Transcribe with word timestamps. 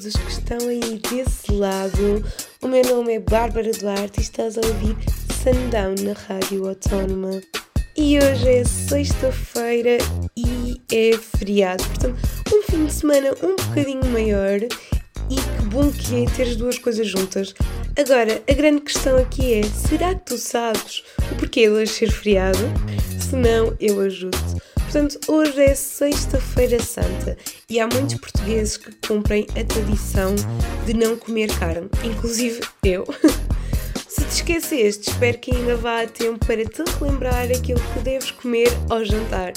todos 0.00 0.16
que 0.16 0.30
estão 0.30 0.68
aí 0.68 0.98
desse 1.10 1.52
lado. 1.52 2.24
O 2.62 2.68
meu 2.68 2.82
nome 2.84 3.16
é 3.16 3.20
Bárbara 3.20 3.70
Duarte 3.70 4.20
e 4.20 4.22
estás 4.22 4.56
a 4.56 4.60
ouvir 4.62 4.96
Sundown 5.42 5.94
na 6.02 6.14
Rádio 6.14 6.66
Autónoma. 6.66 7.40
E 7.96 8.18
hoje 8.18 8.48
é 8.48 8.64
sexta-feira 8.64 9.98
e 10.34 10.80
é 10.90 11.18
feriado, 11.18 11.84
portanto, 11.84 12.16
um 12.54 12.62
fim 12.62 12.86
de 12.86 12.92
semana 12.94 13.30
um 13.42 13.56
bocadinho 13.56 14.06
maior 14.06 14.60
e 14.62 15.34
que 15.34 15.66
bom 15.66 15.92
que 15.92 16.24
é 16.24 16.30
ter 16.30 16.44
as 16.44 16.56
duas 16.56 16.78
coisas 16.78 17.06
juntas. 17.06 17.54
Agora, 17.98 18.42
a 18.48 18.54
grande 18.54 18.80
questão 18.80 19.18
aqui 19.18 19.54
é: 19.54 19.62
será 19.64 20.14
que 20.14 20.24
tu 20.24 20.38
sabes 20.38 21.02
o 21.30 21.34
porquê 21.34 21.62
de 21.62 21.70
hoje 21.70 21.92
ser 21.92 22.10
feriado? 22.10 22.58
Se 23.18 23.36
não, 23.36 23.76
eu 23.78 24.00
ajudo-te. 24.00 24.69
Portanto, 24.92 25.20
hoje 25.28 25.62
é 25.62 25.72
Sexta-feira 25.72 26.82
Santa 26.82 27.38
e 27.68 27.78
há 27.78 27.86
muitos 27.86 28.16
portugueses 28.16 28.76
que 28.76 28.90
cumprem 29.06 29.46
a 29.50 29.62
tradição 29.62 30.34
de 30.84 30.92
não 30.94 31.16
comer 31.16 31.48
carne, 31.60 31.88
inclusive 32.02 32.60
eu. 32.82 33.06
Se 34.08 34.24
te 34.24 34.32
esqueceste, 34.32 35.10
espero 35.10 35.38
que 35.38 35.54
ainda 35.54 35.76
vá 35.76 36.02
a 36.02 36.08
tempo 36.08 36.44
para 36.44 36.64
te 36.64 36.82
relembrar 36.98 37.52
aquilo 37.52 37.80
que 37.94 38.00
deves 38.00 38.32
comer 38.32 38.66
ao 38.88 39.04
jantar. 39.04 39.52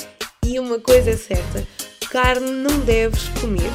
E 0.46 0.60
uma 0.60 0.80
coisa 0.80 1.10
é 1.10 1.18
certa: 1.18 1.68
carne 2.12 2.52
não 2.52 2.82
deves 2.82 3.28
comer. 3.42 3.72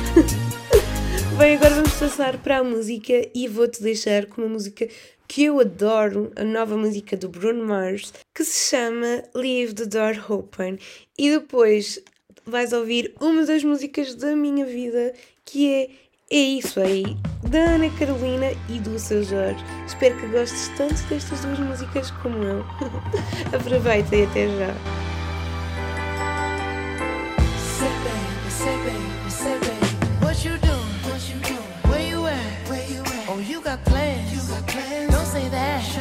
Bem, 1.36 1.56
agora 1.56 1.74
vamos 1.74 1.95
passar 1.95 2.38
para 2.38 2.59
a 2.59 2.64
música 2.64 3.28
e 3.34 3.48
vou-te 3.48 3.82
deixar 3.82 4.26
com 4.26 4.42
uma 4.42 4.50
música 4.50 4.86
que 5.28 5.45
eu 5.45 5.60
adoro, 5.60 6.32
a 6.34 6.42
nova 6.42 6.77
música 6.77 7.14
do 7.14 7.28
Bruno 7.28 7.66
Mars, 7.66 8.14
que 8.34 8.42
se 8.42 8.70
chama 8.70 9.23
Leave 9.34 9.74
the 9.74 9.84
Door 9.84 10.32
Open. 10.32 10.78
E 11.18 11.30
depois 11.30 12.02
vais 12.46 12.73
ouvir 12.73 13.15
uma 13.21 13.45
das 13.45 13.62
músicas 13.62 14.15
da 14.15 14.34
minha 14.34 14.65
vida, 14.65 15.12
que 15.45 15.71
é 15.71 15.88
É 16.30 16.37
Isso 16.37 16.80
Aí, 16.80 17.04
da 17.49 17.59
Ana 17.59 17.90
Carolina 17.99 18.46
e 18.68 18.80
do 18.80 18.99
seu 18.99 19.23
Jorge. 19.23 19.62
Espero 19.87 20.18
que 20.18 20.26
gostes 20.29 20.71
tanto 20.76 21.01
destas 21.09 21.40
duas 21.40 21.59
músicas 21.59 22.10
como 22.23 22.43
eu. 22.43 22.65
Aproveita 23.54 24.16
e 24.16 24.24
até 24.24 24.49
já. 24.49 24.74
Oh, 33.30 33.60
got 33.62 33.84
plans? 33.84 33.98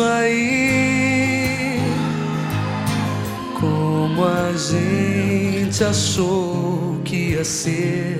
isso 0.00 0.04
aí. 0.04 1.78
Como 3.60 4.24
a 4.24 4.52
gente 4.56 5.84
achou 5.84 7.00
que 7.04 7.32
ia 7.32 7.44
ser. 7.44 8.18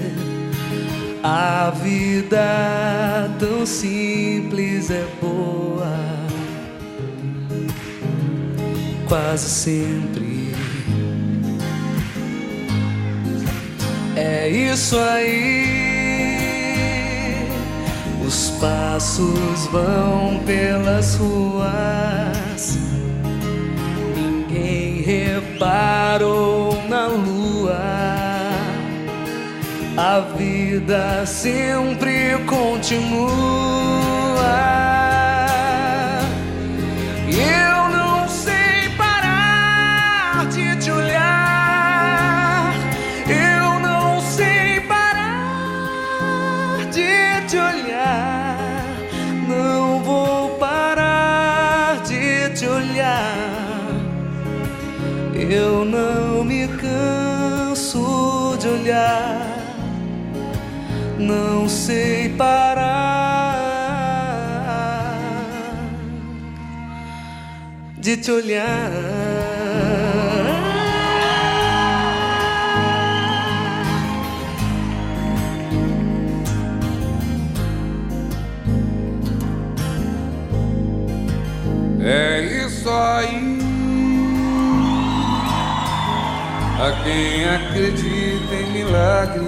A 1.22 1.70
vida 1.82 3.30
tão 3.38 3.64
simples 3.64 4.90
é 4.90 5.06
boa. 5.20 5.96
Quase 9.08 9.48
sempre. 9.48 10.54
É 14.16 14.48
isso 14.48 14.98
aí. 14.98 15.39
Passos 19.00 19.66
vão 19.72 20.40
pelas 20.44 21.14
ruas. 21.14 22.78
Ninguém 24.14 25.00
reparou 25.00 26.76
na 26.86 27.06
lua. 27.06 27.80
A 29.96 30.20
vida 30.36 31.24
sempre 31.24 32.36
continua. 32.46 33.30
Eu 55.52 55.84
não 55.84 56.44
me 56.44 56.68
canso 56.68 58.56
de 58.60 58.68
olhar. 58.68 59.44
Não 61.18 61.68
sei 61.68 62.28
parar 62.28 63.50
de 67.98 68.16
te 68.16 68.30
olhar. 68.30 68.92
É 82.00 82.40
isso 82.64 82.88
aí. 82.88 83.39
A 86.80 86.92
quem 87.04 87.44
acredita 87.46 88.54
em 88.54 88.72
milagres, 88.72 89.44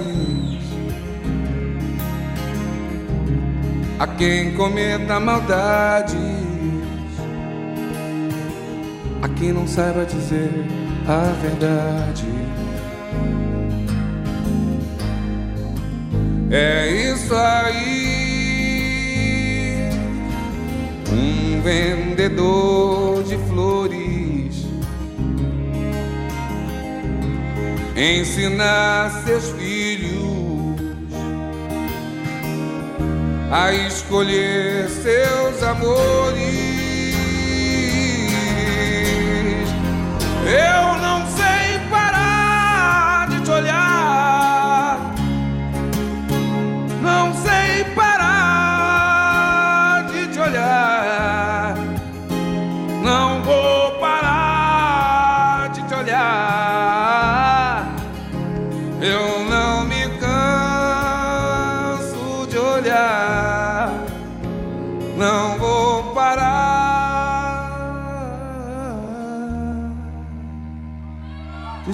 a 3.97 4.05
quem 4.05 4.53
cometa 4.53 5.19
maldades, 5.19 6.13
a 9.19 9.29
quem 9.29 9.51
não 9.51 9.65
saiba 9.65 10.05
dizer 10.05 10.51
a 11.07 11.33
verdade. 11.41 12.27
É 16.51 16.87
isso 17.11 17.33
aí. 17.33 18.13
Um 21.11 21.61
vendedor 21.63 23.23
de 23.23 23.37
flores 23.49 24.02
ensinar 27.95 29.23
seus 29.25 29.49
filhos 29.51 30.43
a 33.51 33.71
escolher 33.71 34.89
seus 34.89 35.61
amores. 35.61 36.73
Eu 40.45 40.92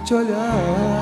te 0.09 0.15
olhar. 0.15 0.98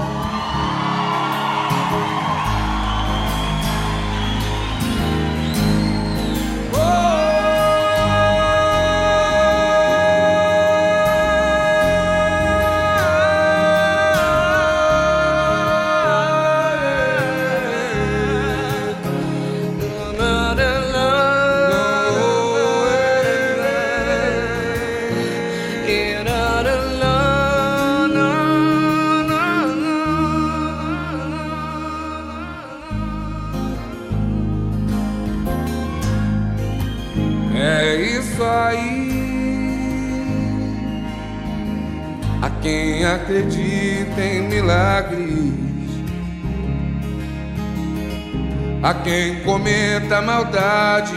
A 48.88 48.94
quem 48.94 49.42
cometa 49.42 50.22
maldades, 50.22 51.12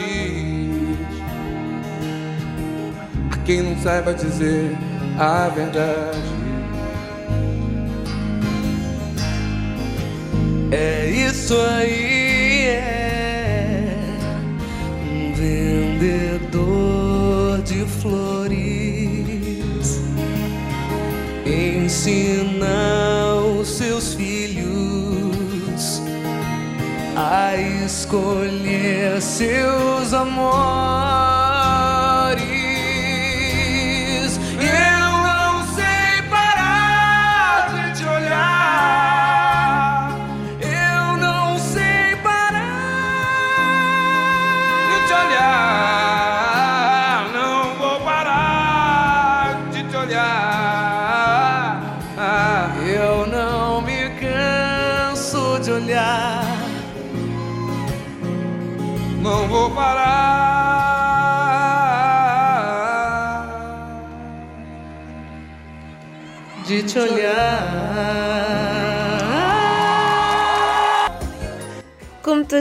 a 3.31 3.37
quem 3.45 3.63
não 3.63 3.81
saiba 3.81 4.13
dizer 4.13 4.77
a 5.17 5.49
verdade. 5.51 6.19
É 10.73 11.09
isso 11.11 11.57
aí, 11.57 12.67
é 12.67 13.95
um 15.13 15.33
vendedor 15.35 16.43
de 17.63 17.85
flores 18.01 18.51
ensina 21.47 23.35
os 23.61 23.69
seus 23.69 24.15
filhos 24.15 24.40
a 27.33 27.57
escolher 27.57 29.23
seus 29.23 30.13
amores. 30.13 31.10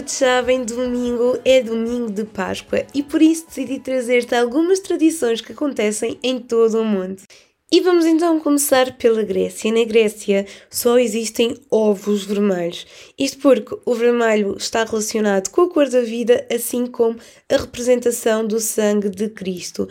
Todos 0.10 0.14
sabem, 0.14 0.64
domingo 0.64 1.38
é 1.46 1.62
domingo 1.62 2.10
de 2.10 2.24
Páscoa 2.24 2.84
e 2.96 3.04
por 3.04 3.22
isso 3.22 3.46
decidi 3.46 3.80
trazer-te 3.80 4.34
algumas 4.34 4.80
tradições 4.80 5.40
que 5.40 5.52
acontecem 5.52 6.18
em 6.24 6.40
todo 6.40 6.82
o 6.82 6.86
mundo. 6.86 7.22
E 7.72 7.80
vamos 7.82 8.08
então 8.08 8.40
começar 8.40 8.98
pela 8.98 9.22
Grécia. 9.22 9.72
Na 9.72 9.84
Grécia 9.84 10.48
só 10.68 10.98
existem 10.98 11.56
ovos 11.70 12.26
vermelhos. 12.26 12.88
Isto 13.20 13.38
porque 13.38 13.78
o 13.86 13.94
vermelho 13.94 14.56
está 14.58 14.84
relacionado 14.84 15.50
com 15.50 15.62
a 15.62 15.70
cor 15.70 15.88
da 15.88 16.02
vida, 16.02 16.44
assim 16.52 16.88
como 16.88 17.20
a 17.48 17.58
representação 17.58 18.48
do 18.48 18.60
sangue 18.60 19.10
de 19.10 19.30
Cristo. 19.30 19.88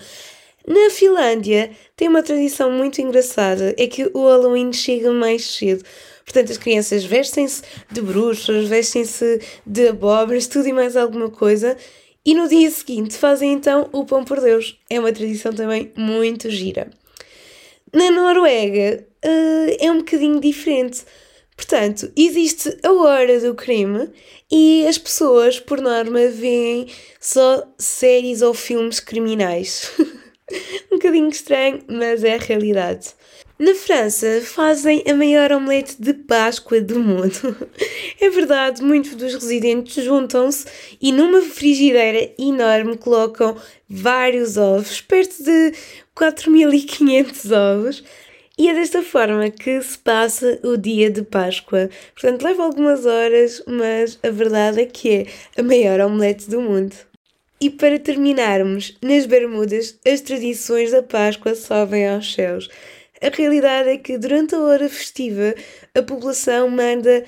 Na 0.66 0.90
Finlândia 0.90 1.70
tem 1.96 2.08
uma 2.08 2.22
tradição 2.22 2.72
muito 2.72 3.00
engraçada, 3.00 3.72
é 3.78 3.86
que 3.86 4.10
o 4.12 4.26
Halloween 4.26 4.72
chega 4.72 5.12
mais 5.12 5.44
cedo. 5.44 5.84
Portanto, 6.28 6.52
as 6.52 6.58
crianças 6.58 7.04
vestem-se 7.06 7.62
de 7.90 8.02
bruxas, 8.02 8.68
vestem-se 8.68 9.40
de 9.64 9.88
abóboras, 9.88 10.46
tudo 10.46 10.68
e 10.68 10.74
mais 10.74 10.94
alguma 10.94 11.30
coisa. 11.30 11.74
E 12.22 12.34
no 12.34 12.46
dia 12.46 12.70
seguinte 12.70 13.16
fazem 13.16 13.54
então 13.54 13.88
o 13.92 14.04
pão 14.04 14.22
por 14.26 14.38
Deus. 14.38 14.78
É 14.90 15.00
uma 15.00 15.10
tradição 15.10 15.54
também 15.54 15.90
muito 15.96 16.50
gira. 16.50 16.90
Na 17.94 18.10
Noruega 18.10 19.06
uh, 19.24 19.76
é 19.80 19.90
um 19.90 19.98
bocadinho 19.98 20.38
diferente. 20.38 21.02
Portanto, 21.56 22.12
existe 22.14 22.76
a 22.82 22.92
hora 22.92 23.40
do 23.40 23.54
crime 23.54 24.10
e 24.52 24.86
as 24.86 24.98
pessoas, 24.98 25.58
por 25.58 25.80
norma, 25.80 26.28
veem 26.28 26.88
só 27.18 27.66
séries 27.78 28.42
ou 28.42 28.52
filmes 28.52 29.00
criminais. 29.00 29.90
um 30.92 30.96
bocadinho 30.96 31.30
estranho, 31.30 31.82
mas 31.88 32.22
é 32.22 32.34
a 32.34 32.38
realidade. 32.38 33.14
Na 33.58 33.74
França 33.74 34.40
fazem 34.44 35.02
a 35.04 35.12
maior 35.12 35.50
omelete 35.50 36.00
de 36.00 36.14
Páscoa 36.14 36.80
do 36.80 37.00
mundo. 37.00 37.56
É 38.20 38.30
verdade, 38.30 38.82
muitos 38.82 39.14
dos 39.14 39.32
residentes 39.34 40.04
juntam-se 40.04 40.66
e 41.00 41.12
numa 41.12 41.40
frigideira 41.40 42.32
enorme 42.36 42.96
colocam 42.96 43.56
vários 43.88 44.56
ovos, 44.56 45.00
perto 45.00 45.42
de 45.42 45.72
4.500 46.16 47.76
ovos. 47.76 48.04
E 48.58 48.68
é 48.68 48.74
desta 48.74 49.02
forma 49.02 49.48
que 49.50 49.80
se 49.80 49.96
passa 49.98 50.58
o 50.64 50.76
dia 50.76 51.10
de 51.10 51.22
Páscoa. 51.22 51.88
Portanto, 52.12 52.42
leva 52.42 52.64
algumas 52.64 53.06
horas, 53.06 53.62
mas 53.68 54.18
a 54.20 54.30
verdade 54.30 54.80
é 54.80 54.86
que 54.86 55.10
é 55.10 55.26
a 55.60 55.62
maior 55.62 56.00
omelete 56.00 56.50
do 56.50 56.60
mundo. 56.60 56.96
E 57.60 57.70
para 57.70 58.00
terminarmos, 58.00 58.96
nas 59.00 59.26
Bermudas, 59.26 59.96
as 60.06 60.20
tradições 60.20 60.90
da 60.90 61.04
Páscoa 61.04 61.54
sobem 61.54 62.08
aos 62.08 62.34
céus. 62.34 62.68
A 63.20 63.34
realidade 63.34 63.88
é 63.88 63.96
que 63.96 64.16
durante 64.16 64.54
a 64.54 64.60
hora 64.60 64.88
festiva 64.88 65.54
a 65.94 66.02
população 66.02 66.70
manda 66.70 67.24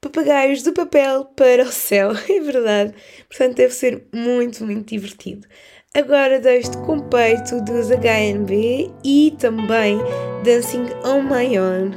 papagaios 0.00 0.62
de 0.62 0.70
papel 0.70 1.24
para 1.36 1.64
o 1.64 1.72
céu, 1.72 2.12
é 2.28 2.40
verdade. 2.40 2.94
Portanto, 3.28 3.56
deve 3.56 3.74
ser 3.74 4.06
muito, 4.12 4.64
muito 4.64 4.88
divertido. 4.88 5.46
Agora 5.96 6.40
deixo-te 6.40 6.76
com 6.78 6.98
peito 7.00 7.60
dos 7.62 7.88
HNB 7.88 8.92
e 9.04 9.34
também 9.38 9.98
Dancing 10.44 10.86
on 11.04 11.22
My 11.22 11.58
Own. 11.58 11.90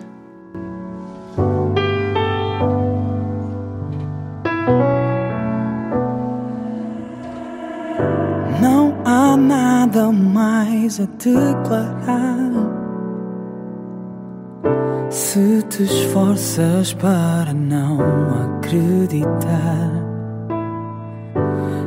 Não 8.62 9.02
há 9.04 9.36
nada 9.36 10.12
mais 10.12 11.00
a 11.00 11.06
declarar. 11.06 12.67
Se 15.38 15.62
te 15.70 15.84
esforças 15.84 16.94
para 16.96 17.54
não 17.54 18.00
acreditar, 18.58 19.92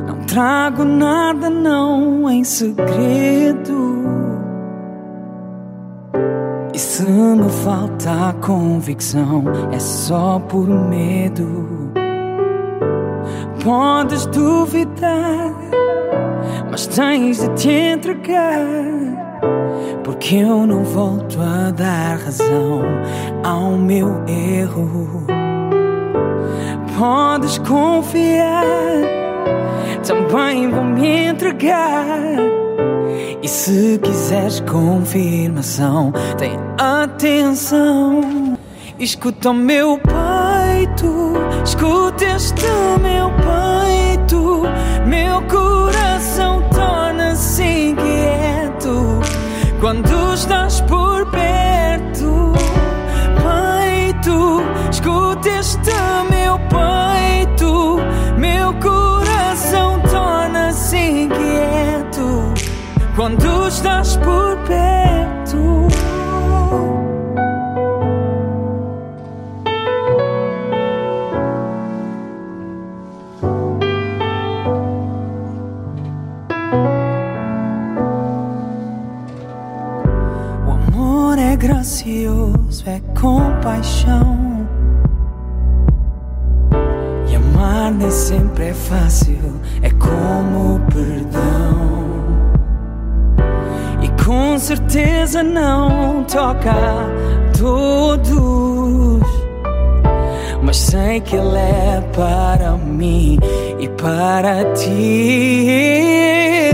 não 0.07 0.25
trago 0.25 0.85
nada, 0.85 1.49
não 1.49 2.29
em 2.29 2.45
segredo. 2.45 4.05
E 6.73 6.79
se 6.79 7.03
me 7.03 7.49
falta 7.65 8.29
a 8.29 8.33
convicção, 8.35 9.43
é 9.73 9.79
só 9.79 10.39
por 10.39 10.69
medo. 10.69 11.91
Podes 13.61 14.27
duvidar, 14.27 15.53
mas 16.71 16.87
tens 16.87 17.41
de 17.41 17.49
te 17.55 17.69
entregar. 17.69 19.20
Porque 20.03 20.35
eu 20.35 20.65
não 20.65 20.83
volto 20.83 21.39
a 21.39 21.71
dar 21.71 22.17
razão 22.17 22.81
ao 23.43 23.71
meu 23.71 24.23
erro. 24.27 25.25
Podes 26.97 27.57
confiar, 27.59 28.63
também 30.05 30.69
vou 30.69 30.83
me 30.83 31.27
entregar. 31.27 32.19
E 33.41 33.47
se 33.47 33.99
quiseres 34.03 34.59
confirmação, 34.61 36.11
tem 36.37 36.59
atenção. 36.77 38.57
Escuta 38.99 39.49
o 39.49 39.53
meu 39.53 39.97
peito, 39.99 41.33
escuta 41.65 42.23
este 42.23 42.67
meu 43.01 43.31
peito, 43.31 44.61
meu 45.07 45.41
coração 45.47 46.61
torna-se 46.71 47.63
inquieto 47.63 48.20
quando 49.81 50.33
estás 50.35 50.79
por 50.81 51.25
perto. 51.31 52.53
Peito, 53.41 54.61
escuta 54.91 55.49
este 55.49 55.91
meu 56.29 56.59
peito, 56.69 57.99
meu 58.37 58.73
coração 58.75 59.99
torna-se 60.01 60.97
inquieto 60.97 62.53
quando 63.15 63.67
estás 63.67 64.15
por 64.17 64.50
compaixão. 83.61 84.67
E 87.29 87.35
amar 87.35 87.91
nem 87.91 88.09
sempre 88.09 88.69
é 88.69 88.73
fácil, 88.73 89.61
é 89.83 89.89
como 89.91 90.75
o 90.75 90.79
perdão. 90.91 92.01
E 94.01 94.23
com 94.23 94.57
certeza 94.57 95.43
não 95.43 96.23
toca 96.23 96.71
a 96.71 97.05
todos. 97.57 99.21
Mas 100.63 100.77
sei 100.77 101.21
que 101.21 101.35
ele 101.35 101.57
é 101.57 102.01
para 102.13 102.71
mim 102.77 103.37
e 103.79 103.87
para 103.89 104.65
ti. 104.73 106.70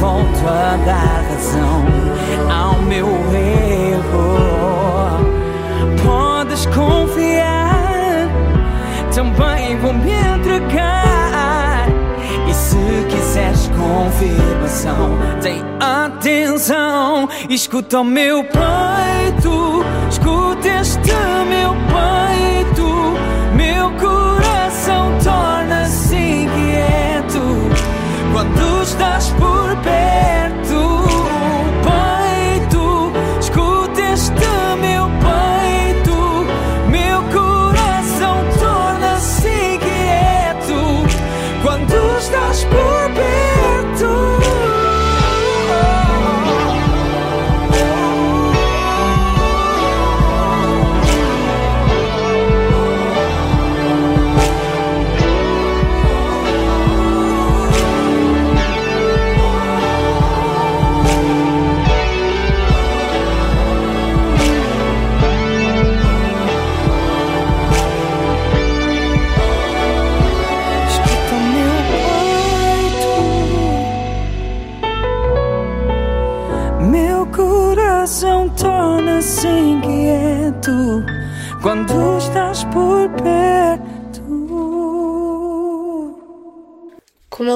Volto 0.00 0.46
a 0.46 0.76
dar 0.84 1.24
razão 1.28 1.84
ao 2.50 2.80
meu 2.82 3.06
erro. 3.34 4.38
Podes 6.04 6.66
confiar, 6.66 8.28
também 9.14 9.76
vou 9.78 9.92
me 9.92 10.12
entregar. 10.12 11.86
E 12.48 12.54
se 12.54 12.76
quiseres 13.10 13.68
confirmação, 13.68 15.18
tem 15.42 15.62
atenção. 15.80 17.28
Escuta 17.48 18.00
o 18.00 18.04
meu 18.04 18.44
peito, 18.44 19.84
escuta 20.08 20.68
este 20.80 21.12
meu 21.48 21.74
peito. 21.92 22.88
Meu 23.54 23.90
coração 23.92 25.18
torna-se 25.22 25.57
estás 28.98 29.30
por 29.38 29.76
perto. 29.82 30.57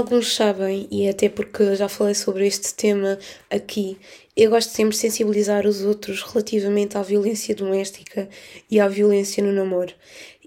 Alguns 0.03 0.35
sabem, 0.35 0.89
e 0.91 1.09
até 1.09 1.29
porque 1.29 1.77
já 1.77 1.89
falei 1.89 2.15
sobre 2.15 2.45
este 2.45 2.75
tema 2.75 3.19
aqui, 3.49 3.97
eu 4.37 4.51
gosto 4.51 4.71
sempre 4.71 4.91
de 4.91 4.97
sensibilizar 4.97 5.65
os 5.65 5.83
outros 5.83 6.23
relativamente 6.23 6.99
à 6.99 7.03
violência 7.03 7.55
doméstica 7.55 8.29
e 8.69 8.81
à 8.81 8.89
violência 8.89 9.43
no 9.43 9.53
namoro. 9.53 9.93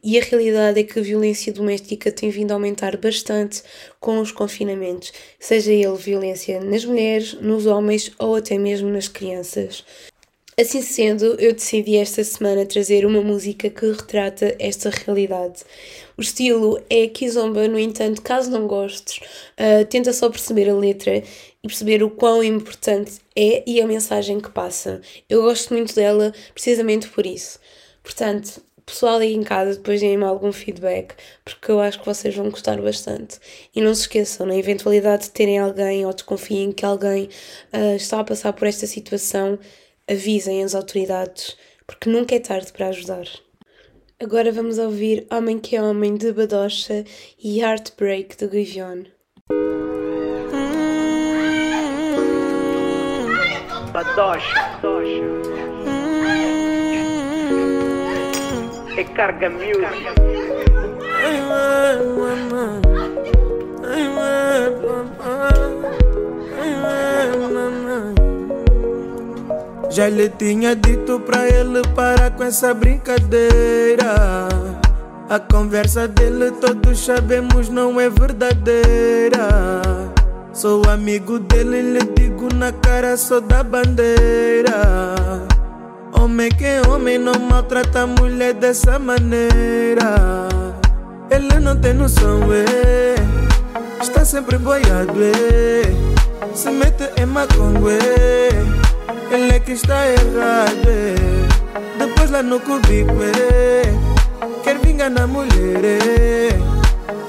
E 0.03 0.19
a 0.19 0.21
realidade 0.21 0.79
é 0.79 0.83
que 0.83 0.99
a 0.99 1.01
violência 1.01 1.53
doméstica 1.53 2.11
tem 2.11 2.29
vindo 2.29 2.51
a 2.51 2.55
aumentar 2.55 2.97
bastante 2.97 3.63
com 3.99 4.19
os 4.19 4.31
confinamentos, 4.31 5.13
seja 5.39 5.71
ele 5.71 5.95
violência 5.95 6.59
nas 6.59 6.83
mulheres, 6.83 7.33
nos 7.35 7.65
homens 7.65 8.11
ou 8.19 8.35
até 8.35 8.57
mesmo 8.57 8.89
nas 8.89 9.07
crianças. 9.07 9.85
Assim 10.57 10.81
sendo, 10.81 11.35
eu 11.37 11.51
decidi 11.51 11.97
esta 11.97 12.23
semana 12.23 12.65
trazer 12.65 13.05
uma 13.05 13.21
música 13.21 13.69
que 13.69 13.91
retrata 13.91 14.55
esta 14.57 14.89
realidade. 14.89 15.63
O 16.17 16.21
estilo 16.21 16.81
é 16.89 17.07
Kizomba, 17.07 17.67
no 17.67 17.77
entanto, 17.77 18.21
caso 18.21 18.49
não 18.49 18.65
gostes, 18.65 19.17
uh, 19.59 19.85
tenta 19.89 20.13
só 20.13 20.29
perceber 20.29 20.69
a 20.69 20.73
letra 20.73 21.17
e 21.17 21.67
perceber 21.67 22.01
o 22.03 22.09
quão 22.09 22.41
importante 22.41 23.19
é 23.35 23.63
e 23.67 23.81
a 23.81 23.85
mensagem 23.85 24.39
que 24.39 24.49
passa. 24.49 25.01
Eu 25.29 25.41
gosto 25.41 25.73
muito 25.73 25.93
dela 25.93 26.33
precisamente 26.53 27.09
por 27.09 27.25
isso. 27.25 27.59
Portanto, 28.01 28.61
pessoal 28.85 29.17
aí 29.17 29.33
em 29.33 29.43
casa, 29.43 29.75
depois 29.75 29.99
deem-me 29.99 30.23
algum 30.23 30.53
feedback, 30.53 31.15
porque 31.43 31.69
eu 31.69 31.81
acho 31.81 31.99
que 31.99 32.05
vocês 32.05 32.33
vão 32.33 32.49
gostar 32.49 32.81
bastante. 32.81 33.39
E 33.75 33.81
não 33.81 33.93
se 33.93 34.01
esqueçam, 34.01 34.45
na 34.45 34.55
eventualidade 34.55 35.23
de 35.23 35.31
terem 35.31 35.59
alguém 35.59 36.05
ou 36.05 36.13
desconfiem 36.13 36.71
que 36.71 36.85
alguém 36.85 37.25
uh, 37.73 37.95
está 37.97 38.21
a 38.21 38.23
passar 38.23 38.53
por 38.53 38.67
esta 38.67 38.87
situação, 38.87 39.59
avisem 40.09 40.63
as 40.63 40.75
autoridades, 40.75 41.57
porque 41.87 42.09
nunca 42.09 42.35
é 42.35 42.39
tarde 42.39 42.71
para 42.71 42.89
ajudar. 42.89 43.25
Agora 44.21 44.51
vamos 44.51 44.77
ouvir 44.77 45.27
Homem 45.31 45.59
que 45.59 45.75
é 45.75 45.81
Homem 45.81 46.15
de 46.15 46.31
Badocha 46.31 47.03
e 47.37 47.59
Heartbreak 47.59 48.37
de 48.37 48.47
Guivion. 48.47 49.03
Badocha, 53.91 54.79
é 58.97 59.03
carga 59.03 59.49
music. 59.49 60.15
Já 69.89 70.09
lhe 70.09 70.29
tinha 70.29 70.75
dito 70.75 71.19
pra 71.19 71.47
ele 71.47 71.81
parar 71.95 72.31
com 72.31 72.43
essa 72.43 72.73
brincadeira. 72.73 74.47
A 75.29 75.39
conversa 75.39 76.07
dele 76.07 76.51
todos 76.51 77.03
sabemos 77.03 77.69
não 77.69 77.99
é 77.99 78.09
verdadeira. 78.09 79.81
Sou 80.53 80.83
amigo 80.89 81.39
dele, 81.39 81.81
lhe 81.81 81.99
digo 82.15 82.47
na 82.53 82.71
cara, 82.71 83.17
sou 83.17 83.41
da 83.41 83.63
bandeira. 83.63 84.73
Homem 86.13 86.49
que 86.49 86.65
é 86.65 86.81
homem 86.87 87.17
não 87.17 87.33
maltrata 87.39 88.07
mulher 88.07 88.53
dessa 88.53 88.97
maneira. 88.97 90.15
Ele 91.29 91.59
não 91.59 91.75
tem 91.75 91.93
noção, 91.93 92.39
é. 92.53 93.15
Está 94.01 94.23
sempre 94.23 94.57
boiado, 94.57 95.13
é. 95.21 96.53
Se 96.53 96.69
mete 96.69 97.09
em 97.19 97.25
macongo, 97.25 97.89
é. 97.89 98.94
Ele 99.31 99.55
é 99.55 99.59
que 99.59 99.73
está 99.73 100.07
errado. 100.07 100.87
É. 100.87 101.15
Depois 101.97 102.29
lá 102.31 102.43
no 102.43 102.59
cubico, 102.59 103.15
é. 103.23 103.83
Quer 104.63 104.77
vingar 104.79 105.09
na 105.09 105.27
mulher, 105.27 105.83
é. 105.83 106.49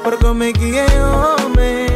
Por 0.02 0.18
como 0.18 0.44
é 0.44 0.52
que 0.52 0.78
é 0.78 0.86
homem, 1.02 1.88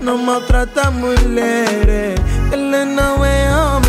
não 0.00 0.18
maltrata 0.18 0.88
a 0.88 0.90
mulher. 0.90 1.88
É. 1.88 2.14
Ele 2.52 2.84
não 2.84 3.24
é 3.24 3.50
homem, 3.54 3.87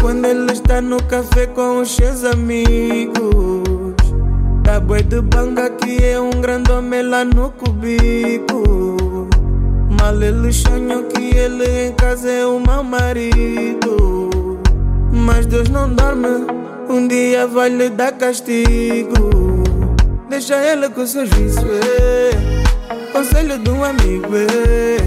quando 0.00 0.24
ele 0.26 0.52
está 0.52 0.80
no 0.80 1.02
café 1.04 1.46
com 1.46 1.80
os 1.80 1.94
seus 1.94 2.24
amigos, 2.24 3.60
Tá 4.70 4.78
boi 4.78 5.02
de 5.02 5.20
banga 5.20 5.68
que 5.68 6.04
é 6.04 6.20
um 6.20 6.30
grande 6.30 6.70
homem 6.70 7.02
lá 7.02 7.24
no 7.24 7.50
cubico. 7.50 8.62
Mal 9.98 10.22
eles 10.22 10.58
sonham 10.58 11.02
que 11.08 11.36
ele 11.36 11.88
em 11.88 11.92
casa 11.94 12.30
é 12.30 12.46
o 12.46 12.60
mau 12.60 12.84
marido. 12.84 14.60
Mas 15.10 15.46
Deus 15.46 15.68
não 15.70 15.92
dorme, 15.92 16.46
um 16.88 17.08
dia 17.08 17.48
vai 17.48 17.68
lhe 17.68 17.90
dar 17.90 18.12
castigo. 18.12 19.30
Deixa 20.28 20.54
ele 20.64 20.88
com 20.90 21.04
seus 21.04 21.28
vícios, 21.30 21.64
é. 21.64 22.30
Conselho 23.10 23.58
de 23.58 23.70
um 23.70 23.82
amigo, 23.82 24.28
é. 24.36 24.98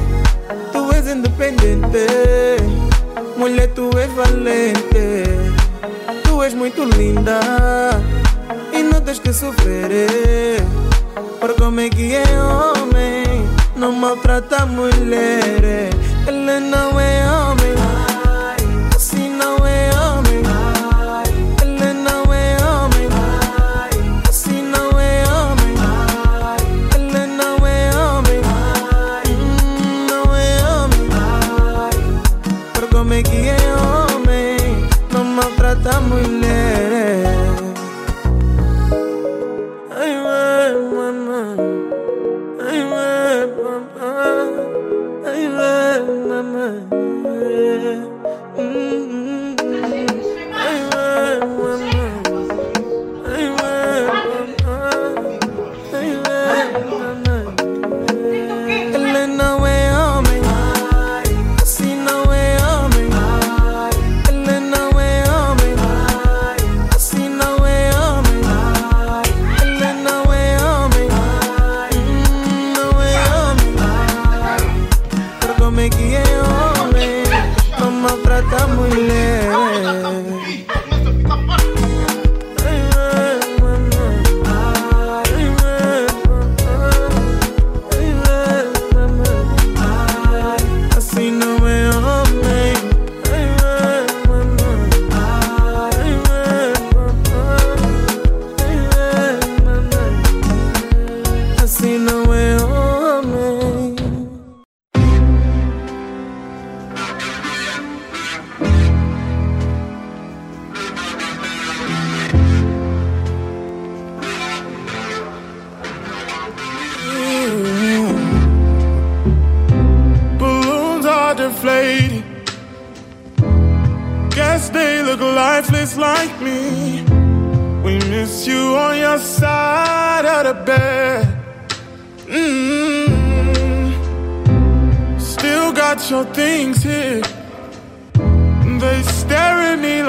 Tu 0.74 0.94
és 0.94 1.08
independente, 1.08 1.98
mulher, 3.38 3.68
tu 3.74 3.90
és 3.98 4.12
valente. 4.14 5.24
Tu 6.24 6.44
és 6.44 6.54
muito 6.54 6.84
linda 6.84 7.40
e 8.72 8.84
não 8.84 9.02
tens 9.02 9.20
que 9.20 9.34
sofrer. 9.34 9.92
é. 9.92 10.58
Por 11.40 11.56
como 11.56 11.80
é 11.82 11.90
que 11.90 12.16
é 12.16 12.24
homem, 12.40 13.48
não 13.76 13.92
maltrata 13.92 14.64
a 14.64 14.66
mulher. 14.66 15.90
Ele 16.28 16.60
não 16.60 17.00
é 17.00 17.30
homem, 17.30 17.53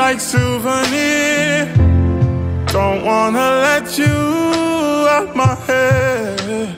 like 0.07 0.21
souvenir. 0.21 1.65
Don't 2.77 3.01
wanna 3.11 3.49
let 3.67 3.87
you 4.01 4.17
out 5.17 5.31
my 5.35 5.55
head. 5.67 6.77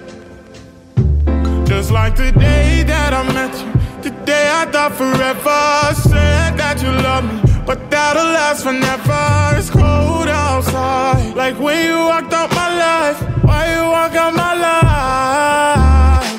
Just 1.71 1.91
like 1.91 2.15
the 2.15 2.31
day 2.31 2.85
that 2.93 3.11
I 3.21 3.23
met 3.39 3.53
you. 3.63 3.71
The 4.07 4.13
day 4.31 4.47
I 4.61 4.63
thought 4.73 4.95
forever. 5.03 5.65
Said 6.11 6.53
that 6.61 6.77
you 6.85 6.93
love 7.09 7.25
me. 7.31 7.37
But 7.69 7.79
that'll 7.91 8.31
last 8.39 8.61
forever. 8.67 9.25
It's 9.59 9.71
cold 9.71 10.29
outside. 10.29 11.35
Like 11.43 11.57
when 11.65 11.79
you 11.89 11.99
walked 12.11 12.33
out 12.41 12.51
my 12.63 12.71
life. 12.87 13.19
Why 13.49 13.63
you 13.75 13.83
walk 13.97 14.15
out 14.25 14.35
my 14.45 14.55
life? 14.69 16.33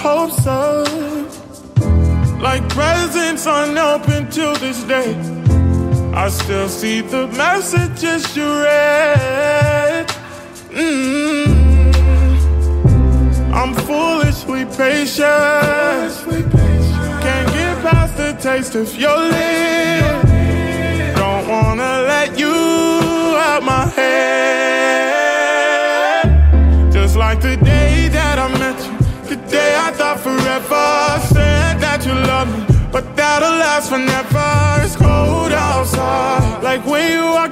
hopes 0.00 0.46
up 0.46 0.88
like 2.40 2.66
presents 2.70 3.44
unopened 3.44 4.32
till 4.32 4.54
this 4.56 4.82
day. 4.84 5.14
I 6.14 6.30
still 6.30 6.68
see 6.68 7.02
the 7.02 7.26
messages 7.28 8.34
you 8.34 8.48
read. 8.62 10.08
Mm. 10.70 11.50
I'm 13.52 13.74
foolishly 13.74 14.64
patient. 14.64 16.12
Can't 17.24 17.48
get 17.52 17.74
past 17.84 18.16
the 18.16 18.32
taste 18.40 18.74
of 18.76 18.88
your 18.96 19.18
lips. 19.18 20.30
Don't 21.20 21.46
wanna 21.46 21.92
let 22.12 22.38
you 22.38 22.56
out 23.36 23.62
my 23.62 23.86
head. 23.86 24.79
Said 31.32 31.80
that 31.80 32.04
you 32.06 32.14
love 32.14 32.48
me, 32.48 32.64
but 32.90 33.04
that'll 33.16 33.50
last 33.50 33.90
forever. 33.90 34.84
It's 34.84 34.96
cold 34.96 35.52
outside, 35.52 36.62
like 36.62 36.84
when 36.86 37.12
you 37.12 37.24
walked 37.24 37.49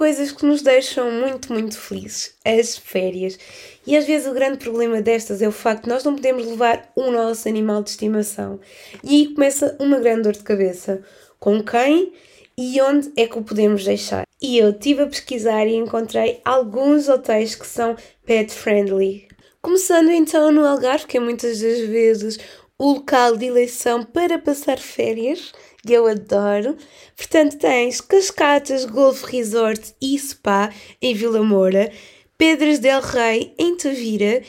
coisas 0.00 0.32
que 0.32 0.46
nos 0.46 0.62
deixam 0.62 1.10
muito, 1.12 1.52
muito 1.52 1.78
felizes, 1.78 2.34
as 2.42 2.74
férias. 2.74 3.38
E 3.86 3.94
às 3.94 4.06
vezes 4.06 4.26
o 4.26 4.32
grande 4.32 4.56
problema 4.56 5.02
destas 5.02 5.42
é 5.42 5.46
o 5.46 5.52
facto 5.52 5.82
de 5.82 5.90
nós 5.90 6.02
não 6.02 6.14
podemos 6.14 6.46
levar 6.46 6.90
o 6.96 7.10
nosso 7.10 7.46
animal 7.46 7.82
de 7.82 7.90
estimação. 7.90 8.58
E 9.04 9.16
aí 9.16 9.34
começa 9.34 9.76
uma 9.78 9.98
grande 9.98 10.22
dor 10.22 10.32
de 10.32 10.42
cabeça. 10.42 11.02
Com 11.38 11.62
quem 11.62 12.14
e 12.56 12.80
onde 12.80 13.12
é 13.14 13.26
que 13.26 13.38
o 13.38 13.44
podemos 13.44 13.84
deixar? 13.84 14.22
E 14.40 14.56
eu 14.56 14.70
estive 14.70 15.02
a 15.02 15.06
pesquisar 15.06 15.66
e 15.66 15.74
encontrei 15.74 16.40
alguns 16.46 17.06
hotéis 17.06 17.54
que 17.54 17.66
são 17.66 17.94
pet 18.24 18.54
friendly. 18.54 19.28
Começando 19.60 20.10
então 20.10 20.50
no 20.50 20.64
Algarve, 20.64 21.06
que 21.06 21.18
é 21.18 21.20
muitas 21.20 21.60
das 21.60 21.80
vezes 21.80 22.38
o 22.78 22.94
local 22.94 23.36
de 23.36 23.44
eleição 23.44 24.02
para 24.02 24.38
passar 24.38 24.78
férias, 24.78 25.52
que 25.86 25.92
eu 25.92 26.06
adoro. 26.06 26.76
Portanto, 27.16 27.58
tens 27.58 28.00
Cascatas 28.00 28.84
Golf 28.84 29.24
Resort 29.24 29.94
e 30.00 30.18
Spa 30.18 30.72
em 31.00 31.14
Vila 31.14 31.42
Moura, 31.42 31.90
Pedras 32.36 32.78
del 32.78 33.00
Rei 33.00 33.54
em 33.58 33.76
Tavira, 33.76 34.42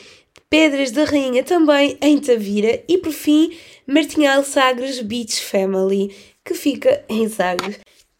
Pedras 0.48 0.90
da 0.90 1.04
Rainha 1.04 1.42
também 1.42 1.96
em 2.02 2.18
Tavira 2.18 2.82
e 2.86 2.98
por 2.98 3.12
fim 3.12 3.56
Martinhal 3.86 4.44
Sagres 4.44 5.00
Beach 5.00 5.42
Family, 5.42 6.14
que 6.44 6.54
fica 6.54 7.04
em 7.08 7.28
Sagres. 7.28 7.78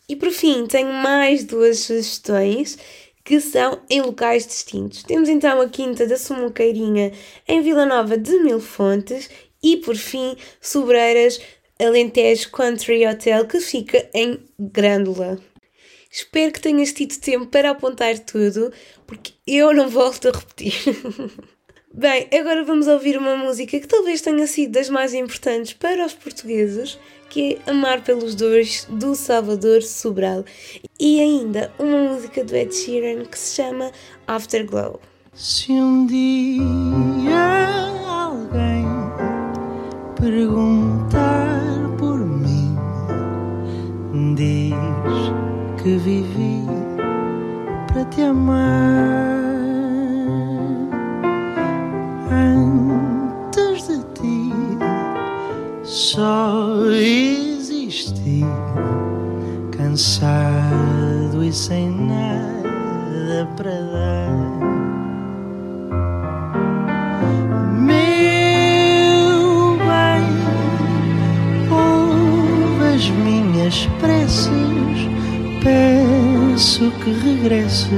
E 0.08 0.16
por 0.16 0.30
fim, 0.30 0.66
tenho 0.66 0.92
mais 0.92 1.44
duas 1.44 1.80
sugestões 1.80 2.78
que 3.24 3.40
são 3.40 3.80
em 3.88 4.00
locais 4.00 4.46
distintos. 4.46 5.02
Temos 5.02 5.28
então 5.28 5.60
a 5.60 5.68
Quinta 5.68 6.06
da 6.06 6.16
Sumuqueirinha 6.16 7.12
em 7.46 7.60
Vila 7.62 7.86
Nova 7.86 8.16
de 8.18 8.38
Mil 8.40 8.60
Fontes 8.60 9.30
e 9.62 9.76
por 9.76 9.96
fim 9.96 10.36
Sobreiras 10.60 11.40
Alentejo 11.82 12.50
Country 12.50 13.06
Hotel 13.06 13.46
que 13.46 13.60
fica 13.60 14.08
em 14.14 14.38
Grândola. 14.58 15.38
Espero 16.10 16.52
que 16.52 16.60
tenhas 16.60 16.92
tido 16.92 17.18
tempo 17.18 17.46
para 17.46 17.70
apontar 17.70 18.18
tudo, 18.18 18.70
porque 19.06 19.32
eu 19.46 19.74
não 19.74 19.88
volto 19.88 20.28
a 20.28 20.32
repetir. 20.32 20.74
Bem, 21.94 22.28
agora 22.38 22.64
vamos 22.64 22.86
ouvir 22.86 23.18
uma 23.18 23.36
música 23.36 23.78
que 23.80 23.86
talvez 23.86 24.20
tenha 24.20 24.46
sido 24.46 24.72
das 24.72 24.88
mais 24.88 25.12
importantes 25.12 25.72
para 25.72 26.06
os 26.06 26.14
portugueses, 26.14 26.98
que 27.28 27.58
é 27.66 27.70
Amar 27.70 28.02
pelos 28.02 28.34
Dois, 28.34 28.86
do 28.88 29.14
Salvador 29.14 29.82
Sobral. 29.82 30.44
E 31.00 31.20
ainda 31.20 31.72
uma 31.78 31.98
música 31.98 32.44
do 32.44 32.54
Ed 32.54 32.74
Sheeran 32.74 33.24
que 33.24 33.38
se 33.38 33.56
chama 33.56 33.90
Afterglow. 34.26 35.00
Se 35.34 35.72
um 35.72 36.06
dia 36.06 36.62
alguém 38.06 38.86
perguntar 40.18 40.91
diz 45.12 45.82
que 45.82 45.96
vivi 45.98 46.64
para 47.88 48.04
te 48.06 48.22
amar. 48.22 48.62
Antes 52.30 53.88
de 53.88 53.98
ti 54.14 54.52
só 55.82 56.86
existi, 56.90 58.44
cansado 59.76 61.42
e 61.44 61.52
sem 61.52 61.90
nada 61.90 63.48
para 63.56 63.70
dar. 63.70 64.62
Minhas 73.24 73.86
preces, 74.00 74.71
peço 75.62 76.90
que 77.02 77.12
regresses, 77.12 77.88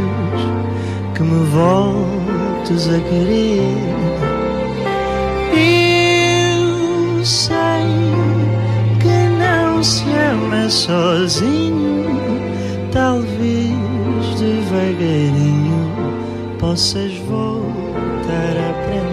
que 1.15 1.23
me 1.23 1.45
voltes 1.47 2.89
a 2.89 3.01
querer. 3.01 3.63
Eu 5.57 7.25
sei 7.25 7.61
que 9.01 9.29
não 9.39 9.83
se 9.83 10.05
ama 10.13 10.69
sozinho, 10.69 12.07
talvez 12.93 13.75
devagarinho 14.39 15.91
possas 16.59 17.13
voltar 17.29 18.57
a 18.59 18.71
aprender. 18.71 19.04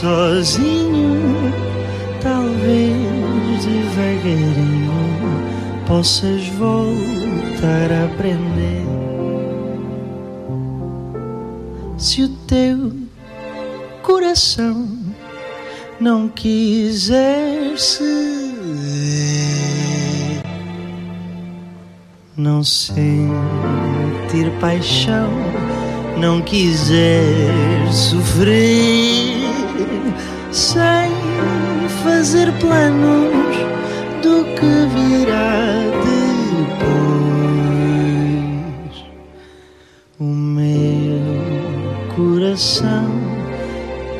sozinho, 0.00 1.52
talvez 2.22 3.64
devagarinho 3.64 4.92
possas 5.88 6.46
voltar 6.50 7.90
a 7.90 8.04
aprender. 8.04 8.86
Se 11.96 12.22
o 12.22 12.28
teu 12.46 12.92
coração 14.00 14.88
não 16.00 16.28
quiser 16.28 17.76
se 17.76 18.28
não 22.36 22.62
sentir 22.62 23.02
paixão, 24.60 25.28
não 26.16 26.40
quiser 26.40 27.92
sofrer 27.92 29.37
sem 30.50 31.10
fazer 32.02 32.52
planos 32.58 33.56
do 34.22 34.44
que 34.56 34.86
virá 34.94 35.62
depois. 36.48 37.08
O 40.18 40.24
meu 40.24 41.20
coração 42.16 43.08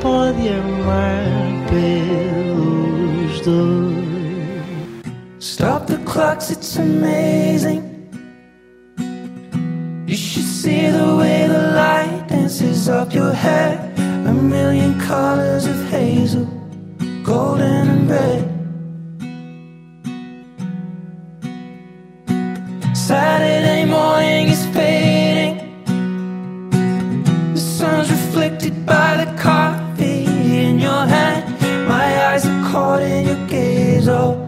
pode 0.01 0.49
amar 0.49 1.25
pelos 1.69 3.41
dois. 3.41 3.99
Stop 5.41 5.87
the 5.87 5.99
clocks, 6.05 6.51
it's 6.51 6.77
amazing. 6.77 7.83
You 10.07 10.17
should 10.17 10.45
see 10.45 10.91
the 10.91 11.17
way 11.17 11.47
the 11.49 11.73
light 11.75 12.29
dances 12.29 12.89
up 12.89 13.13
your 13.15 13.33
head. 13.33 13.98
A 14.29 14.31
million 14.31 15.01
colors 15.01 15.65
of 15.65 15.89
hazel, 15.89 16.45
golden 17.23 17.89
and 17.89 18.11
red. 18.11 18.45
Saturday 22.95 23.87
morning 23.87 24.49
is 24.49 24.67
fading. 24.67 25.57
The 27.55 27.61
sun's 27.61 28.11
reflected 28.11 28.85
by 28.85 29.25
the 29.25 29.33
coffee 29.41 30.27
in 30.63 30.79
your 30.79 31.07
hand. 31.07 31.89
My 31.89 32.27
eyes 32.27 32.45
are 32.45 32.71
caught 32.71 33.01
in 33.01 33.29
your 33.29 33.47
gaze. 33.49 34.09
Oh. 34.09 34.48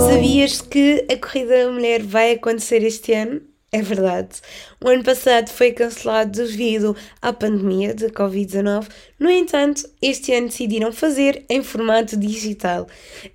Sabias 0.00 0.60
que 0.60 1.06
a 1.08 1.16
corrida 1.16 1.64
da 1.64 1.70
mulher 1.70 2.02
vai 2.02 2.32
acontecer 2.32 2.82
este 2.82 3.12
ano? 3.12 3.40
É 3.70 3.80
verdade. 3.80 4.40
O 4.80 4.88
ano 4.88 5.02
passado 5.02 5.48
foi 5.50 5.72
cancelado 5.72 6.30
devido 6.44 6.96
à 7.22 7.32
pandemia 7.32 7.94
de 7.94 8.06
Covid-19. 8.06 8.88
No 9.18 9.30
entanto, 9.30 9.88
este 10.02 10.32
ano 10.32 10.48
decidiram 10.48 10.92
fazer 10.92 11.44
em 11.48 11.62
formato 11.62 12.16
digital. 12.16 12.86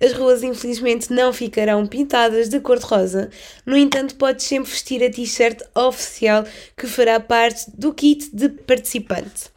As 0.02 0.12
ruas, 0.12 0.42
infelizmente, 0.42 1.12
não 1.12 1.32
ficarão 1.32 1.86
pintadas 1.86 2.48
de 2.48 2.60
cor-de-rosa. 2.60 3.30
No 3.64 3.76
entanto, 3.76 4.14
podes 4.16 4.44
sempre 4.46 4.70
vestir 4.70 5.02
a 5.02 5.10
t-shirt 5.10 5.60
oficial 5.74 6.44
que 6.76 6.86
fará 6.86 7.18
parte 7.20 7.70
do 7.74 7.92
kit 7.92 8.34
de 8.34 8.48
participante. 8.48 9.50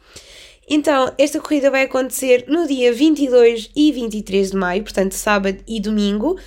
Então, 0.68 1.12
esta 1.18 1.40
corrida 1.40 1.70
vai 1.70 1.82
acontecer 1.82 2.46
no 2.48 2.66
dia 2.66 2.92
22 2.92 3.70
e 3.76 3.92
23 3.92 4.50
de 4.50 4.56
maio, 4.56 4.82
portanto, 4.82 5.12
sábado 5.12 5.58
e 5.66 5.78
domingo, 5.78 6.38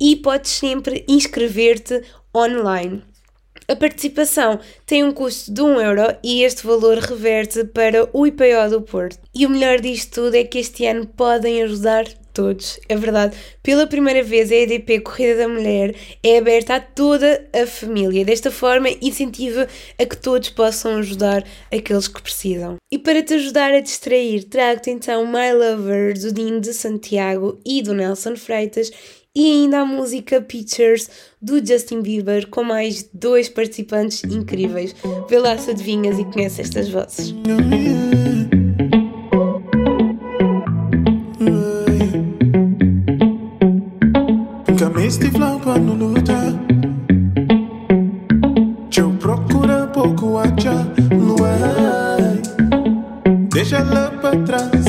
e 0.00 0.16
podes 0.16 0.50
sempre 0.50 1.04
inscrever-te 1.08 2.02
online. 2.34 3.02
A 3.66 3.74
participação 3.74 4.60
tem 4.84 5.02
um 5.02 5.12
custo 5.12 5.52
de 5.52 5.62
1 5.62 5.80
euro 5.80 6.16
e 6.22 6.42
este 6.42 6.66
valor 6.66 6.98
reverte 6.98 7.64
para 7.64 8.08
o 8.12 8.26
IPO 8.26 8.68
do 8.70 8.82
Porto. 8.82 9.18
E 9.34 9.46
o 9.46 9.50
melhor 9.50 9.80
disto 9.80 10.22
tudo 10.22 10.34
é 10.34 10.44
que 10.44 10.58
este 10.58 10.84
ano 10.84 11.06
podem 11.06 11.62
ajudar 11.62 12.04
todos, 12.34 12.78
é 12.88 12.96
verdade. 12.96 13.34
Pela 13.62 13.86
primeira 13.86 14.22
vez 14.22 14.50
a 14.50 14.56
EDP 14.56 15.00
Corrida 15.00 15.38
da 15.38 15.48
Mulher 15.48 15.94
é 16.22 16.36
aberta 16.36 16.74
a 16.74 16.80
toda 16.80 17.48
a 17.54 17.66
família. 17.66 18.24
Desta 18.24 18.50
forma, 18.50 18.90
incentiva 19.00 19.66
a 19.98 20.04
que 20.04 20.16
todos 20.16 20.50
possam 20.50 20.98
ajudar 20.98 21.42
aqueles 21.72 22.08
que 22.08 22.20
precisam. 22.20 22.76
E 22.92 22.98
para 22.98 23.22
te 23.22 23.34
ajudar 23.34 23.72
a 23.72 23.80
distrair, 23.80 24.44
trago-te 24.44 24.90
então 24.90 25.24
My 25.24 25.52
Lover 25.52 26.18
do 26.18 26.32
Dino 26.32 26.60
de 26.60 26.74
Santiago 26.74 27.58
e 27.64 27.80
do 27.80 27.94
Nelson 27.94 28.36
Freitas 28.36 28.90
e 29.34 29.50
ainda 29.50 29.80
a 29.80 29.84
música 29.84 30.40
Pictures 30.40 31.10
do 31.42 31.64
Justin 31.64 32.02
Bieber 32.02 32.48
com 32.48 32.62
mais 32.62 33.08
dois 33.12 33.48
participantes 33.48 34.22
incríveis. 34.24 34.94
Vê 35.28 35.38
lá 35.38 35.58
se 35.58 35.70
adivinhas 35.70 36.18
e 36.18 36.24
conhece 36.24 36.60
estas 36.60 36.88
vozes. 36.88 37.34
Luai 51.12 52.40
Deixa 53.52 53.82
lá 53.82 54.10
pra 54.10 54.36
trás 54.44 54.83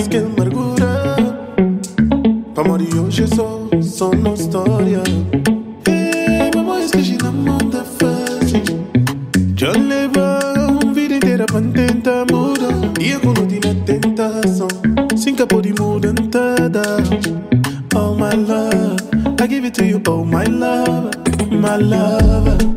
Hoje 2.58 3.24
é 3.24 3.28
só, 3.28 3.68
só 3.82 4.12
na 4.16 4.34
história 4.34 5.04
Ei, 5.90 6.50
vamos 6.54 6.86
esquecer 6.86 7.22
na 7.22 7.30
mão 7.30 7.58
da 7.58 7.84
fase 7.84 8.64
Já 9.58 9.72
leva 9.72 10.40
uma 10.70 10.94
vida 10.94 11.16
inteira 11.16 11.46
pra 11.46 11.62
tentar 11.62 12.26
mudar 12.32 12.94
E 13.02 13.12
eu 13.12 13.20
quando 13.20 13.46
tinha 13.46 13.76
tentação 13.84 14.70
Sinca 15.18 15.46
pode 15.46 15.74
mudar 15.78 16.14
nada 16.14 16.82
Oh 17.94 18.16
my 18.16 18.34
love, 18.36 19.02
I 19.42 19.48
give 19.48 19.66
it 19.66 19.74
to 19.76 19.86
you, 19.86 20.02
oh 20.08 20.24
my 20.24 20.46
love, 20.46 21.12
my 21.52 21.76
love. 21.76 22.75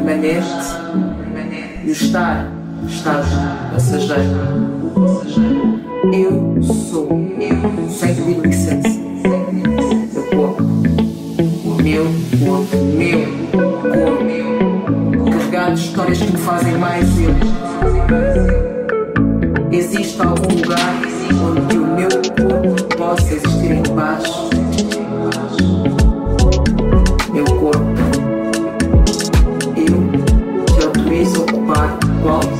Estado 0.00 1.14
permanente, 1.16 1.84
e 1.84 1.88
o 1.88 1.92
estar, 1.92 2.50
estado 2.88 3.26
passageiro. 3.72 4.22
Eu 6.12 6.62
sou, 6.62 7.08
sem 7.90 8.14
pedir 8.14 8.40
licença, 8.40 8.88
meu 8.88 10.22
corpo, 10.36 10.62
o 11.64 11.82
meu 11.82 12.04
corpo, 12.44 12.76
meu 12.96 13.20
corpo, 13.52 15.30
carregado 15.30 15.74
de 15.74 15.80
histórias 15.80 16.18
que 16.18 16.32
me 16.32 16.38
fazem 16.38 16.78
mais 16.78 17.06
eu. 17.20 17.34
Existe 19.70 20.20
algum 20.20 20.54
lugar 20.54 20.94
onde 21.46 21.78
o 21.78 21.86
meu 21.86 22.08
corpo 22.08 22.96
possa 22.96 23.34
existir 23.34 23.72
em 23.72 23.82
paz? 23.94 24.24
光。 32.20 32.59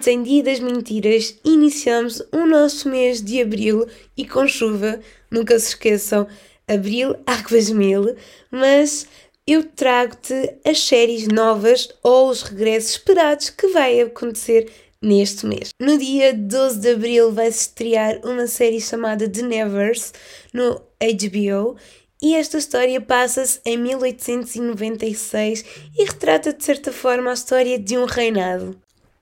Ontem, 0.00 0.22
dia 0.22 0.42
das 0.42 0.60
mentiras, 0.60 1.36
iniciamos 1.44 2.22
o 2.32 2.46
nosso 2.46 2.88
mês 2.88 3.20
de 3.20 3.42
abril 3.42 3.86
e 4.16 4.26
com 4.26 4.48
chuva, 4.48 4.98
nunca 5.30 5.58
se 5.58 5.68
esqueçam, 5.68 6.26
abril, 6.66 7.16
águas 7.26 7.68
mil, 7.68 8.16
mas 8.50 9.06
eu 9.46 9.62
trago-te 9.62 10.54
as 10.64 10.80
séries 10.80 11.28
novas 11.28 11.90
ou 12.02 12.30
os 12.30 12.40
regressos 12.40 12.92
esperados 12.92 13.50
que 13.50 13.66
vai 13.66 14.00
acontecer 14.00 14.72
neste 15.02 15.44
mês. 15.44 15.68
No 15.78 15.98
dia 15.98 16.32
12 16.32 16.80
de 16.80 16.92
abril 16.92 17.30
vai-se 17.30 17.66
estrear 17.66 18.22
uma 18.24 18.46
série 18.46 18.80
chamada 18.80 19.28
The 19.28 19.42
Nevers 19.42 20.14
no 20.54 20.80
HBO 20.98 21.76
e 22.22 22.34
esta 22.36 22.56
história 22.56 23.02
passa-se 23.02 23.60
em 23.66 23.76
1896 23.76 25.62
e 25.98 26.04
retrata 26.04 26.54
de 26.54 26.64
certa 26.64 26.90
forma 26.90 27.28
a 27.28 27.34
história 27.34 27.78
de 27.78 27.98
um 27.98 28.06
reinado. 28.06 28.80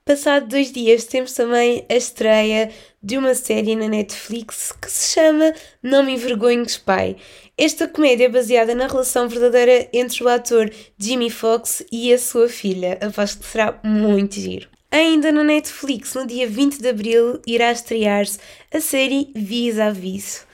Passado 0.08 0.48
dois 0.48 0.72
dias 0.72 1.04
temos 1.04 1.34
também 1.34 1.84
a 1.86 1.94
estreia 1.94 2.70
de 3.02 3.18
uma 3.18 3.34
série 3.34 3.76
na 3.76 3.88
Netflix 3.88 4.72
que 4.72 4.90
se 4.90 5.12
chama 5.12 5.52
Não 5.82 6.02
Me 6.02 6.14
Envergonhes 6.14 6.78
Pai. 6.78 7.16
Esta 7.58 7.86
comédia 7.86 8.24
é 8.24 8.28
baseada 8.30 8.74
na 8.74 8.86
relação 8.86 9.28
verdadeira 9.28 9.86
entre 9.92 10.24
o 10.24 10.28
ator 10.28 10.72
Jimmy 10.96 11.28
Fox 11.28 11.84
e 11.92 12.10
a 12.10 12.18
sua 12.18 12.48
filha. 12.48 12.98
Aposto 13.02 13.40
que 13.40 13.44
será 13.48 13.78
muito 13.84 14.36
giro. 14.36 14.70
Ainda 14.90 15.30
na 15.30 15.44
Netflix, 15.44 16.14
no 16.14 16.26
dia 16.26 16.48
20 16.48 16.80
de 16.80 16.88
Abril, 16.88 17.42
irá 17.46 17.70
estrear-se 17.70 18.38
a 18.72 18.80
série 18.80 19.30
Vis 19.36 19.78
a 19.78 19.90
Vis. 19.90 20.46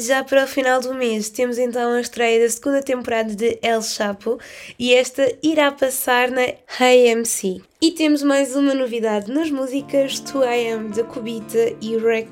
Já 0.00 0.22
para 0.22 0.44
o 0.44 0.46
final 0.46 0.80
do 0.80 0.94
mês 0.94 1.28
temos 1.28 1.58
então 1.58 1.90
a 1.92 2.00
estreia 2.00 2.40
da 2.40 2.48
segunda 2.48 2.80
temporada 2.80 3.34
de 3.34 3.58
El 3.60 3.82
Chapo 3.82 4.38
e 4.78 4.94
esta 4.94 5.28
irá 5.42 5.72
passar 5.72 6.30
na 6.30 6.42
AMC. 6.78 7.60
E 7.82 7.90
temos 7.90 8.22
mais 8.22 8.54
uma 8.54 8.74
novidade 8.74 9.28
nas 9.32 9.50
músicas 9.50 10.20
To 10.20 10.44
I 10.44 10.70
Am 10.70 10.90
da 10.90 11.02
Cubita 11.02 11.74
e 11.80 11.96
Wreck 11.96 12.30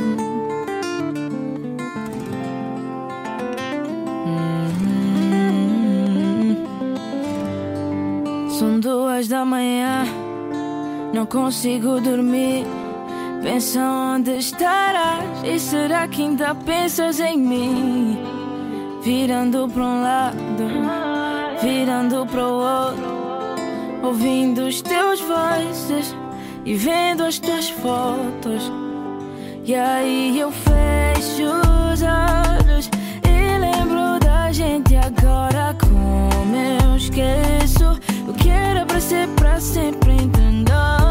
não 11.18 11.26
consigo 11.26 12.00
dormir. 12.00 12.64
Pensa 13.42 13.80
onde 13.80 14.38
estarás 14.38 15.44
e 15.44 15.60
será 15.60 16.08
que 16.08 16.22
ainda 16.22 16.54
pensas 16.54 17.20
em 17.20 17.36
mim? 17.40 18.20
Virando 19.02 19.68
para 19.68 19.84
um 19.84 20.04
lado, 20.04 20.38
virando 21.60 22.24
para 22.28 22.48
o 22.48 22.60
outro, 22.60 23.06
ouvindo 24.04 24.68
os 24.68 24.80
teus 24.84 25.20
vozes 25.22 26.16
e 26.64 26.76
vendo 26.76 27.24
as 27.24 27.40
tuas 27.40 27.68
fotos. 27.68 28.72
E 29.64 29.74
aí 29.74 30.40
eu 30.40 30.52
fecho 30.52 31.48
os 31.94 32.04
olhos 32.04 32.92
e 33.24 33.58
lembro 33.58 34.20
da 34.20 34.52
gente 34.52 34.96
agora 34.96 35.76
como 35.80 36.56
eu 36.56 36.96
esqueço 36.96 38.00
o 38.28 38.34
que 38.34 38.50
era 38.50 38.86
para 38.86 39.02
ser 39.02 39.28
para 39.30 39.60
sempre 39.60 40.12
entre 40.12 40.52
nós. 40.70 41.07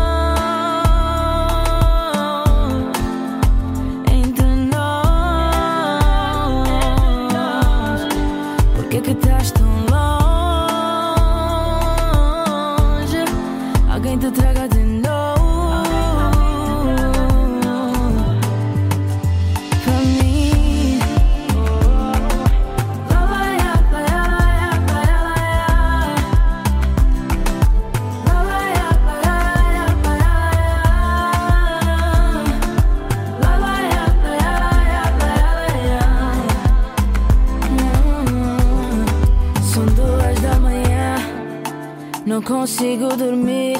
Consigo 42.46 43.08
dormir. 43.08 43.76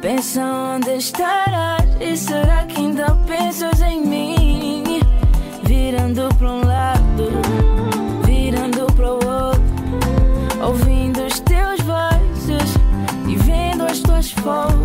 Pensa 0.00 0.42
onde 0.42 0.96
estarás 0.96 1.84
e 2.00 2.16
será 2.16 2.64
que 2.64 2.80
ainda 2.80 3.14
pensas 3.26 3.80
em 3.82 4.04
mim? 4.04 5.00
Virando 5.62 6.28
para 6.36 6.50
um 6.50 6.66
lado, 6.66 7.30
virando 8.24 8.86
para 8.94 9.12
o 9.12 9.14
outro, 9.14 10.66
ouvindo 10.66 11.20
os 11.24 11.38
teus 11.40 11.80
vozes 11.82 12.74
e 13.28 13.36
vendo 13.36 13.84
as 13.84 14.00
tuas 14.00 14.32
fotos. 14.32 14.81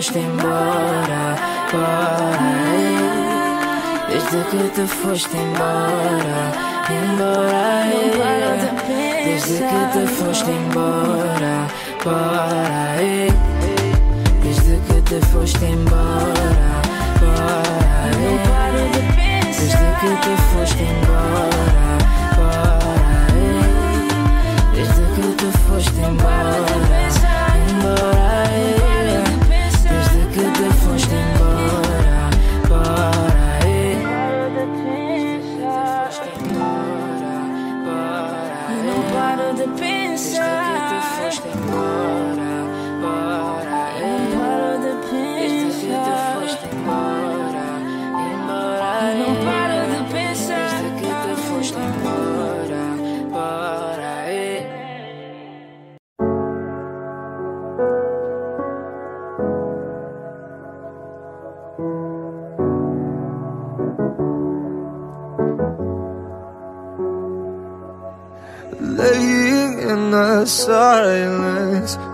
Foste 0.00 0.18
embora, 0.18 1.36
aí. 1.74 2.96
Desde 4.08 4.38
que 4.50 4.62
te 4.74 4.86
foste 4.86 5.36
embora, 5.36 6.40
embora. 6.88 8.50
Desde 9.24 9.58
que 9.58 9.80
te 9.92 10.02
foste 10.06 10.50
embora, 10.52 11.68
aí. 12.96 13.28
Desde 14.42 14.74
que 14.86 15.02
te 15.02 15.18
foste 15.26 15.66
embora, 15.66 16.70
aí. 18.16 18.40
Desde 19.58 19.86
que 20.00 20.12
te 20.22 20.34
foste 20.48 20.82
embora, 20.82 21.92
aí. 23.28 23.52
Desde 24.72 25.04
que 25.14 25.26
te 25.36 25.48
foste 25.58 26.00
embora, 26.00 26.64
embora 27.68 28.59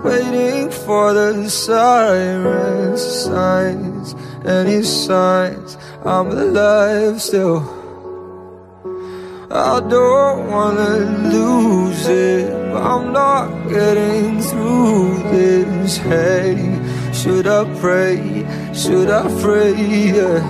waiting 0.04 0.70
for 0.70 1.12
the 1.12 1.48
sirens, 1.48 3.02
signs, 3.02 4.14
any 4.44 4.82
signs 4.82 5.76
I'm 6.04 6.28
alive 6.28 7.20
still. 7.20 7.62
I 9.50 9.80
don't 9.80 10.48
wanna 10.48 10.98
lose 11.32 12.06
it, 12.06 12.50
but 12.72 12.82
I'm 12.82 13.12
not 13.12 13.68
getting 13.68 14.40
through 14.40 15.22
this. 15.32 15.96
Hey, 15.96 16.54
should 17.12 17.46
I 17.46 17.64
pray? 17.80 18.46
Should 18.74 19.10
I 19.10 19.24
pray? 19.40 19.74
Yeah. 20.18 20.42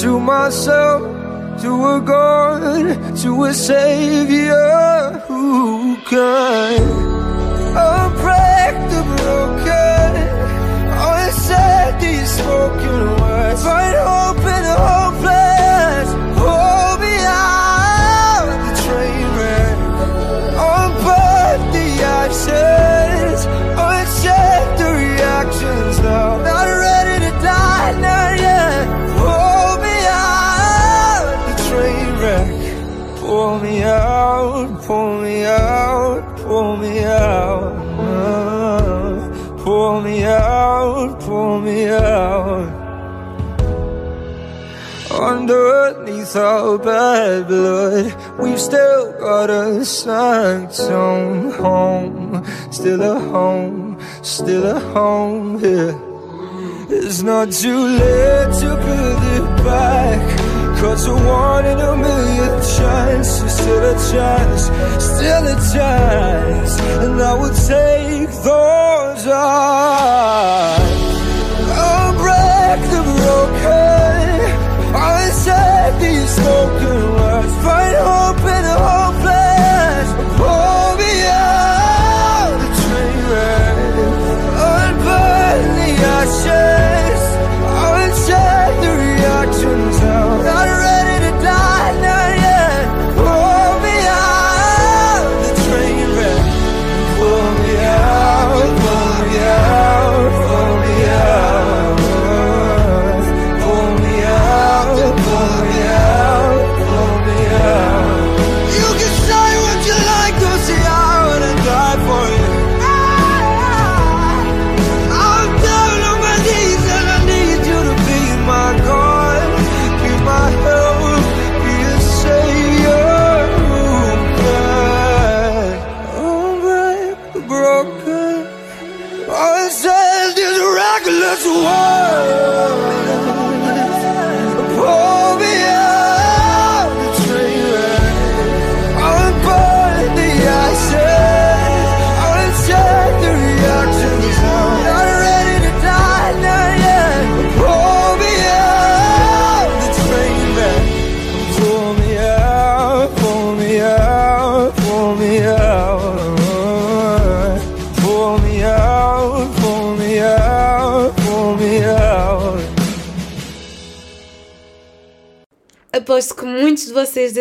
To 0.00 0.20
myself, 0.20 1.02
to 1.62 1.70
a 1.96 2.00
God, 2.00 3.16
to 3.18 3.44
a 3.44 3.52
Savior 3.52 5.22
who 5.26 5.96
can 6.08 7.09
unbreak 7.74 8.74
the 8.92 9.02
broken, 9.16 10.10
spoken 12.26 13.02
words, 13.20 13.62
find 13.64 13.96
hope 13.96 14.44
in 14.56 14.64
oh, 14.64 14.68
the 14.68 14.76
hopeless. 14.88 16.08
Me 17.02 17.14
out 17.26 18.50
the 18.66 18.72
train 18.84 19.26
wreck, 19.36 19.76
the 21.74 21.86
the 24.78 24.90
reactions 25.04 25.98
now. 26.00 26.38
Not 26.38 26.66
ready 26.66 27.16
to 27.26 27.32
die, 27.42 27.92
not 28.06 28.30
yet. 28.46 28.86
Me 29.84 29.96
out 30.08 31.32
the 31.48 31.54
train 31.68 32.08
wreck. 32.20 32.50
Pull 33.20 33.58
me 33.60 33.82
out, 33.84 34.82
pull 34.86 35.12
me 35.19 35.19
out, 41.00 41.20
pull 41.20 41.60
me 41.60 41.86
out. 41.88 42.90
Underneath 45.10 46.36
our 46.36 46.78
bad 46.78 47.48
blood, 47.48 48.14
we've 48.38 48.60
still 48.60 49.12
got 49.18 49.50
a 49.50 49.84
sanctum 49.84 51.50
home. 51.52 52.44
Still 52.70 53.02
a 53.02 53.18
home, 53.18 53.98
still 54.22 54.66
a 54.66 54.80
home 54.94 55.58
here. 55.58 55.98
It's 56.88 57.22
not 57.22 57.52
too 57.52 57.82
late 58.02 58.52
to 58.60 58.70
build 58.84 59.22
it 59.36 59.64
back. 59.64 60.20
Cause 60.80 61.06
a 61.06 61.14
one 61.14 61.66
in 61.66 61.78
a 61.78 61.96
million 61.96 62.60
chance 62.76 63.42
is 63.42 63.52
still 63.52 63.84
a 63.84 63.96
chance, 64.10 64.62
still 65.04 65.46
a 65.46 65.56
chance. 65.74 66.80
And 67.02 67.20
I 67.20 67.34
will 67.34 67.54
take 67.54 68.30
those 68.42 68.99
odds. 69.26 70.82
I'll 71.72 72.12
break 72.22 72.80
the 72.92 73.02
broken. 73.18 74.40
I'll 74.94 75.32
set 75.32 76.00
these 76.00 76.30
spoken 76.30 77.12
words. 77.14 77.54
Find 77.64 77.96
hope 77.96 78.44
in 78.56 78.62
the 78.68 78.76
hopeless. 78.88 79.29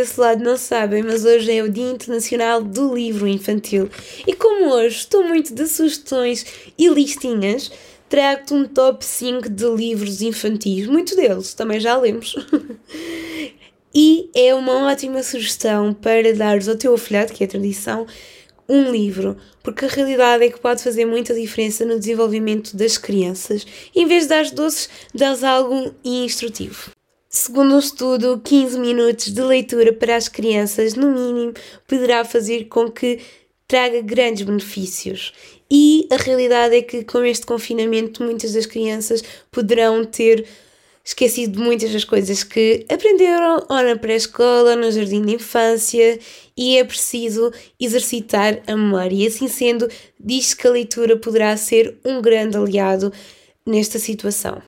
Desse 0.09 0.19
lado 0.19 0.43
não 0.43 0.57
sabem, 0.57 1.03
mas 1.03 1.23
hoje 1.23 1.55
é 1.55 1.61
o 1.61 1.69
Dia 1.69 1.91
Internacional 1.91 2.63
do 2.63 2.95
Livro 2.95 3.27
Infantil. 3.27 3.89
E 4.25 4.33
como 4.33 4.71
hoje 4.71 4.97
estou 4.97 5.23
muito 5.23 5.53
de 5.53 5.67
sugestões 5.67 6.45
e 6.75 6.87
listinhas, 6.87 7.71
trago-te 8.09 8.53
um 8.55 8.65
top 8.65 9.05
5 9.05 9.47
de 9.47 9.65
livros 9.65 10.23
infantis. 10.23 10.87
Muitos 10.87 11.15
deles 11.15 11.53
também 11.53 11.79
já 11.79 11.95
lemos. 11.95 12.35
e 13.93 14.31
é 14.33 14.55
uma 14.55 14.89
ótima 14.91 15.21
sugestão 15.21 15.93
para 15.93 16.33
dares 16.33 16.67
ao 16.67 16.75
teu 16.75 16.95
afilhado, 16.95 17.31
que 17.31 17.43
é 17.43 17.45
a 17.45 17.49
tradição, 17.49 18.07
um 18.67 18.91
livro, 18.91 19.37
porque 19.61 19.85
a 19.85 19.89
realidade 19.89 20.43
é 20.43 20.49
que 20.49 20.59
pode 20.59 20.81
fazer 20.81 21.05
muita 21.05 21.35
diferença 21.35 21.85
no 21.85 21.99
desenvolvimento 21.99 22.75
das 22.75 22.97
crianças. 22.97 23.65
Em 23.95 24.07
vez 24.07 24.23
de 24.23 24.29
dar 24.29 24.49
doces, 24.49 24.89
dás 25.13 25.43
algo 25.43 25.93
instrutivo. 26.03 26.98
Segundo 27.31 27.75
um 27.75 27.79
estudo, 27.79 28.41
15 28.43 28.79
minutos 28.79 29.31
de 29.31 29.41
leitura 29.43 29.93
para 29.93 30.15
as 30.15 30.27
crianças, 30.27 30.95
no 30.95 31.11
mínimo, 31.11 31.53
poderá 31.87 32.25
fazer 32.25 32.63
com 32.65 32.89
que 32.89 33.19
traga 33.67 34.01
grandes 34.01 34.41
benefícios. 34.41 35.31
E 35.69 36.07
a 36.11 36.15
realidade 36.15 36.75
é 36.75 36.81
que 36.81 37.03
com 37.03 37.23
este 37.23 37.45
confinamento 37.45 38.23
muitas 38.23 38.53
das 38.53 38.65
crianças 38.65 39.23
poderão 39.51 40.03
ter 40.03 40.43
esquecido 41.05 41.59
muitas 41.59 41.93
das 41.93 42.03
coisas 42.03 42.43
que 42.43 42.83
aprenderam 42.89 43.63
ou 43.69 43.83
na 43.83 43.95
pré-escola, 43.95 44.75
no 44.75 44.91
jardim 44.91 45.21
de 45.21 45.35
infância, 45.35 46.17
e 46.57 46.77
é 46.77 46.83
preciso 46.83 47.53
exercitar 47.79 48.59
a 48.65 48.75
memória. 48.75 49.15
E 49.15 49.27
assim 49.27 49.47
sendo, 49.47 49.87
diz 50.19 50.55
que 50.55 50.65
a 50.65 50.71
leitura 50.71 51.15
poderá 51.15 51.55
ser 51.55 51.95
um 52.03 52.23
grande 52.23 52.57
aliado 52.57 53.13
nesta 53.63 53.99
situação. 53.99 54.63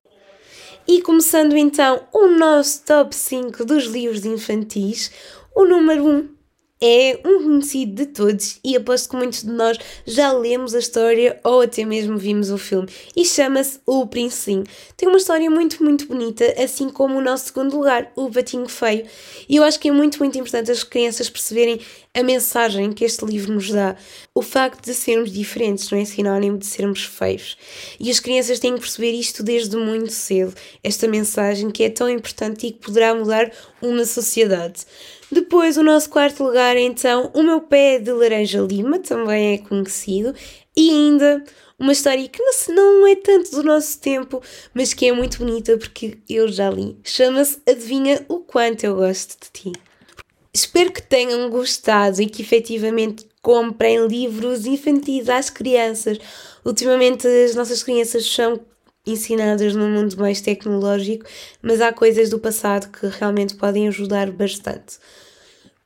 E 0.88 1.02
começando 1.02 1.56
então 1.56 2.02
o 2.12 2.28
nosso 2.28 2.84
top 2.84 3.16
5 3.16 3.64
dos 3.64 3.86
livros 3.86 4.26
infantis, 4.26 5.12
o 5.56 5.64
número 5.64 6.06
1 6.06 6.41
é 6.82 7.20
um 7.24 7.44
conhecido 7.44 7.94
de 7.94 8.06
todos 8.08 8.60
e 8.64 8.76
aposto 8.76 9.10
que 9.10 9.16
muitos 9.16 9.44
de 9.44 9.52
nós 9.52 9.78
já 10.06 10.32
lemos 10.32 10.74
a 10.74 10.80
história 10.80 11.40
ou 11.44 11.62
até 11.62 11.86
mesmo 11.86 12.18
vimos 12.18 12.50
o 12.50 12.58
filme 12.58 12.88
e 13.16 13.24
chama-se 13.24 13.80
O 13.86 14.08
Príncipe. 14.08 14.70
Tem 14.98 15.08
uma 15.08 15.20
história 15.20 15.50
muito, 15.50 15.84
muito 15.84 16.08
bonita, 16.08 16.44
assim 16.62 16.90
como 16.90 17.20
o 17.20 17.22
nosso 17.22 17.46
segundo 17.48 17.78
lugar, 17.78 18.12
O 18.16 18.32
Patinho 18.32 18.68
Feio. 18.68 19.06
E 19.48 19.58
eu 19.58 19.64
acho 19.64 19.80
que 19.80 19.90
é 19.90 19.92
muito, 19.92 20.18
muito 20.18 20.38
importante 20.38 20.72
as 20.72 20.84
crianças 20.84 21.30
perceberem 21.30 21.80
a 22.14 22.24
mensagem 22.24 22.92
que 22.92 23.06
este 23.06 23.24
livro 23.24 23.54
nos 23.54 23.70
dá. 23.70 23.96
O 24.34 24.42
facto 24.42 24.84
de 24.84 24.94
sermos 24.94 25.32
diferentes 25.32 25.90
não 25.92 26.00
é 26.00 26.06
sinónimo 26.06 26.58
de 26.58 26.66
sermos 26.66 27.04
feios. 27.04 27.58
E 28.00 28.10
as 28.10 28.20
crianças 28.20 28.60
têm 28.60 28.74
que 28.74 28.82
perceber 28.82 29.12
isto 29.12 29.44
desde 29.44 29.78
muito 29.78 30.12
cedo, 30.12 30.54
esta 30.84 31.08
mensagem 31.08 31.70
que 31.70 31.84
é 31.84 31.90
tão 31.90 32.10
importante 32.10 32.68
e 32.68 32.72
que 32.72 32.80
poderá 32.80 33.14
mudar 33.14 33.52
uma 33.82 34.04
sociedade. 34.04 34.86
Depois, 35.32 35.78
o 35.78 35.84
nosso 35.84 36.10
quarto 36.10 36.44
lugar, 36.44 36.76
então, 36.76 37.32
O 37.34 37.42
Meu 37.42 37.62
Pé 37.62 38.00
de 38.00 38.12
Laranja 38.12 38.60
Lima, 38.60 39.00
também 39.00 39.54
é 39.54 39.58
conhecido, 39.60 40.36
e 40.76 40.90
ainda 40.90 41.44
uma 41.80 41.94
história 41.94 42.28
que 42.28 42.44
não 42.70 43.08
é 43.08 43.16
tanto 43.16 43.52
do 43.52 43.64
nosso 43.64 44.00
tempo, 44.00 44.42
mas 44.74 44.94
que 44.94 45.08
é 45.08 45.12
muito 45.12 45.40
bonita 45.40 45.78
porque 45.78 46.18
eu 46.30 46.48
já 46.48 46.70
li. 46.70 46.98
Chama-se 47.04 47.60
Adivinha 47.68 48.24
o 48.28 48.40
Quanto 48.40 48.84
Eu 48.84 48.98
Gosto 48.98 49.38
de 49.42 49.72
Ti. 49.72 49.80
Espero 50.54 50.92
que 50.92 51.02
tenham 51.02 51.50
gostado 51.50 52.22
e 52.22 52.28
que 52.28 52.42
efetivamente 52.42 53.26
comprem 53.42 54.06
livros 54.06 54.66
infantis 54.66 55.30
às 55.30 55.50
crianças. 55.50 56.20
Ultimamente 56.64 57.26
as 57.26 57.56
nossas 57.56 57.82
crianças 57.82 58.26
são 58.26 58.60
ensinadas 59.08 59.74
num 59.74 59.90
mundo 59.90 60.16
mais 60.18 60.42
tecnológico, 60.42 61.26
mas 61.62 61.82
há 61.82 61.92
coisas 61.92 62.30
do 62.30 62.38
passado 62.38 62.92
que 62.92 63.08
realmente 63.08 63.56
podem 63.56 63.88
ajudar 63.88 64.30
bastante. 64.30 65.00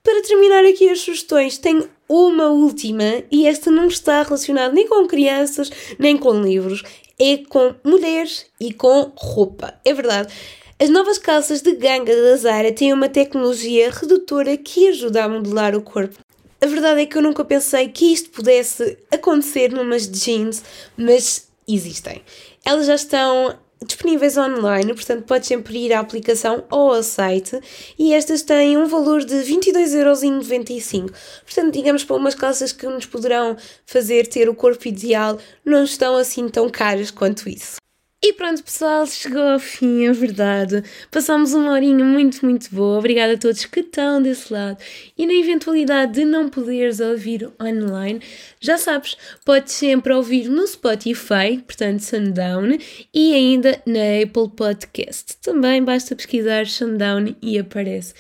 Para 0.06 0.22
terminar 0.22 0.64
aqui 0.64 0.88
as 0.88 1.00
sugestões, 1.00 1.58
tenho 1.58 1.90
uma 2.08 2.46
última 2.50 3.24
e 3.32 3.48
esta 3.48 3.72
não 3.72 3.88
está 3.88 4.22
relacionada 4.22 4.72
nem 4.72 4.88
com 4.88 5.08
crianças 5.08 5.72
nem 5.98 6.16
com 6.16 6.44
livros, 6.44 6.84
é 7.20 7.38
com 7.38 7.74
mulheres 7.84 8.46
e 8.60 8.72
com 8.72 9.12
roupa. 9.18 9.74
É 9.84 9.92
verdade. 9.96 10.32
As 10.78 10.92
novas 10.92 11.18
calças 11.18 11.64
de 11.64 11.74
ganga 11.74 12.16
da 12.16 12.38
Zara 12.38 12.72
têm 12.72 12.94
uma 12.94 13.10
tecnologia 13.10 13.90
redutora 13.90 14.56
que 14.58 14.90
ajuda 14.90 15.24
a 15.24 15.30
modelar 15.30 15.76
o 15.76 15.82
corpo. 15.82 16.20
A 16.62 16.68
verdade 16.68 17.02
é 17.02 17.06
que 17.08 17.18
eu 17.18 17.24
nunca 17.24 17.44
pensei 17.44 17.88
que 17.90 18.14
isto 18.14 18.30
pudesse 18.30 19.00
acontecer 19.10 19.72
numas 19.72 20.08
jeans, 20.08 20.64
mas 20.96 21.48
existem. 21.68 22.22
Elas 22.64 22.86
já 22.86 22.96
estão 22.96 23.58
disponíveis 23.86 24.38
online, 24.38 24.94
portanto 24.94 25.26
podes 25.26 25.48
sempre 25.48 25.78
ir 25.78 25.94
à 25.94 26.00
aplicação 26.00 26.64
ou 26.70 26.94
ao 26.94 27.04
site 27.04 27.60
e 27.98 28.14
estas 28.14 28.42
têm 28.42 28.78
um 28.78 28.88
valor 28.88 29.24
de 29.24 29.36
22,95€. 29.36 31.12
Portanto, 31.44 31.74
digamos 31.74 32.04
para 32.04 32.16
umas 32.16 32.36
calças 32.36 32.72
que 32.72 32.86
nos 32.88 33.06
poderão 33.06 33.56
fazer 33.86 34.28
ter 34.28 34.50
o 34.50 34.56
corpo 34.56 34.88
ideal, 34.88 35.38
não 35.64 35.84
estão 35.84 36.16
assim 36.18 36.48
tão 36.50 36.70
caras 36.70 37.12
quanto 37.12 37.50
isso. 37.50 37.85
E 38.28 38.34
pronto, 38.34 38.64
pessoal, 38.64 39.06
chegou 39.06 39.44
ao 39.44 39.60
fim, 39.60 40.08
é 40.08 40.12
verdade. 40.12 40.84
Passámos 41.12 41.54
uma 41.54 41.74
horinha 41.74 42.04
muito, 42.04 42.44
muito 42.44 42.74
boa. 42.74 42.98
Obrigada 42.98 43.34
a 43.34 43.38
todos 43.38 43.64
que 43.66 43.82
estão 43.82 44.20
desse 44.20 44.52
lado. 44.52 44.80
E 45.16 45.28
na 45.28 45.34
eventualidade 45.36 46.14
de 46.14 46.26
não 46.26 46.50
poderes 46.50 47.00
ouvir 47.00 47.48
online, 47.62 48.20
já 48.60 48.80
sabes, 48.80 49.16
podes 49.46 49.74
sempre 49.74 50.12
ouvir 50.12 50.50
no 50.50 50.66
Spotify, 50.66 51.62
portanto, 51.68 52.00
Sundown, 52.00 52.80
e 53.14 53.36
ainda 53.36 53.80
na 53.86 54.24
Apple 54.24 54.50
Podcast. 54.56 55.38
Também 55.38 55.84
basta 55.84 56.16
pesquisar 56.16 56.66
Sundown 56.66 57.36
e 57.44 57.60
aparece. 57.60 58.16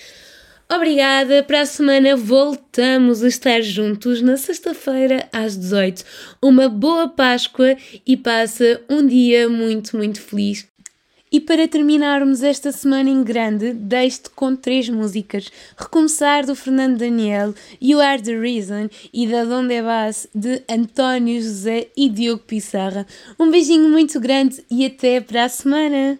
Obrigada, 0.67 1.43
para 1.43 1.61
a 1.61 1.65
semana 1.65 2.15
voltamos 2.15 3.23
a 3.23 3.27
estar 3.27 3.61
juntos 3.61 4.19
na 4.23 4.35
sexta-feira 4.35 5.29
às 5.31 5.55
18. 5.55 6.03
Uma 6.41 6.67
boa 6.67 7.07
Páscoa 7.07 7.77
e 8.05 8.17
passa 8.17 8.81
um 8.89 9.05
dia 9.05 9.47
muito, 9.47 9.95
muito 9.95 10.19
feliz. 10.19 10.67
E 11.31 11.39
para 11.39 11.67
terminarmos 11.67 12.41
esta 12.41 12.71
semana 12.71 13.09
em 13.09 13.23
grande, 13.23 13.73
deixo-te 13.73 14.31
com 14.31 14.55
três 14.55 14.89
músicas. 14.89 15.51
Recomeçar 15.77 16.47
do 16.47 16.55
Fernando 16.55 16.97
Daniel, 16.97 17.53
You 17.79 17.99
Are 17.99 18.21
The 18.21 18.35
Reason 18.35 18.89
e 19.13 19.27
da 19.27 19.43
Donde 19.43 19.81
Vas 19.83 20.27
de 20.33 20.63
António 20.67 21.39
José 21.41 21.89
e 21.95 22.09
Diogo 22.09 22.41
Pissarra. 22.41 23.05
Um 23.39 23.51
beijinho 23.51 23.87
muito 23.89 24.19
grande 24.19 24.63
e 24.71 24.83
até 24.83 25.21
para 25.21 25.43
a 25.43 25.49
semana! 25.49 26.17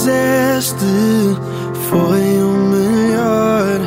Fizeste 0.00 0.86
foi 1.90 2.42
o 2.42 2.52
melhor. 2.72 3.80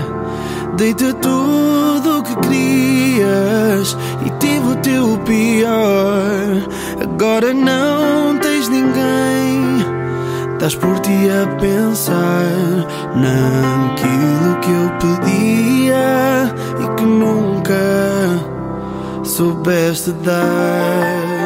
Dei-te 0.78 1.12
tudo 1.14 2.20
o 2.20 2.24
que 2.24 2.36
querias 2.36 3.98
e 4.26 4.30
tive 4.40 4.68
o 4.68 4.76
teu 4.76 5.18
pior. 5.20 6.70
Agora 7.02 7.54
não 7.54 8.38
tens 8.38 8.70
ninguém. 8.70 9.84
Estás 10.54 10.76
por 10.76 11.00
ti 11.00 11.12
a 11.30 11.48
pensar 11.60 12.46
naquilo 13.16 14.60
que 14.62 14.72
eu 14.72 14.90
pedia 15.00 16.54
e 16.80 16.96
que 16.96 17.04
nunca 17.04 17.74
soubeste 19.24 20.12
dar. 20.24 21.43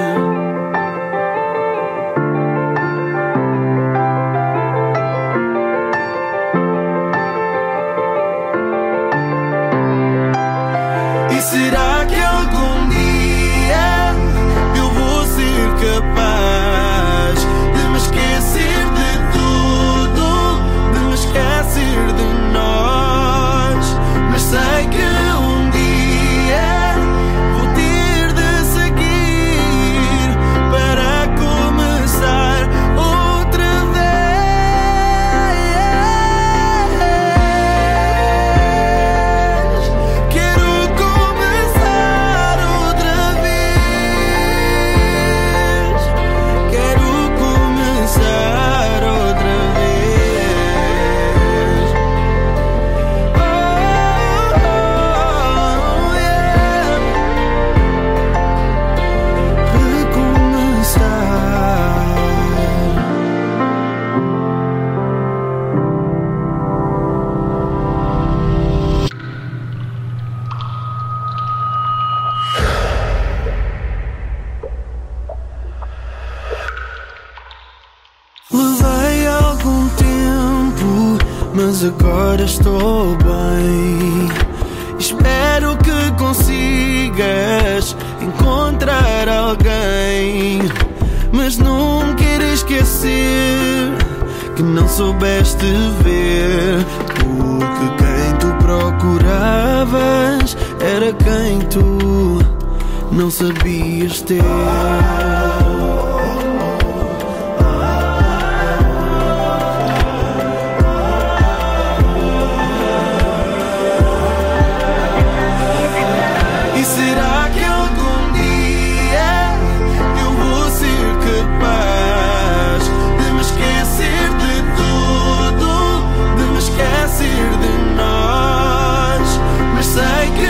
like 129.98 130.47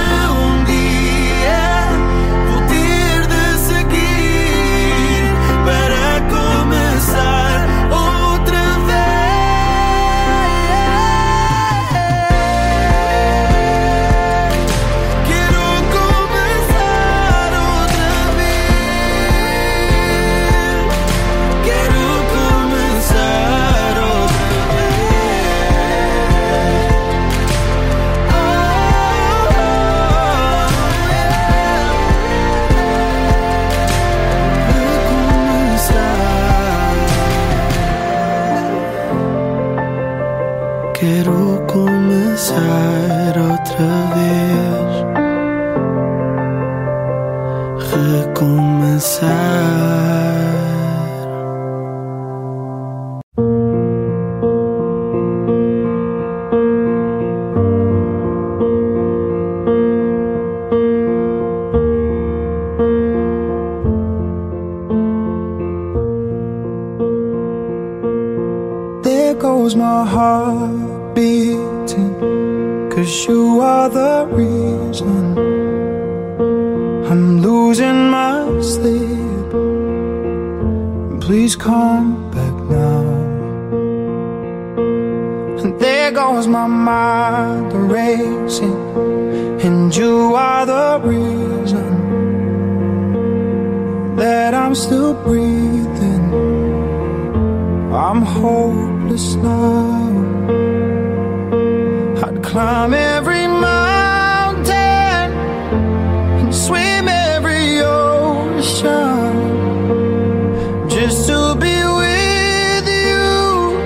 just 111.00 111.28
to 111.28 111.56
be 111.60 111.78
with 112.02 112.88
you 112.88 113.78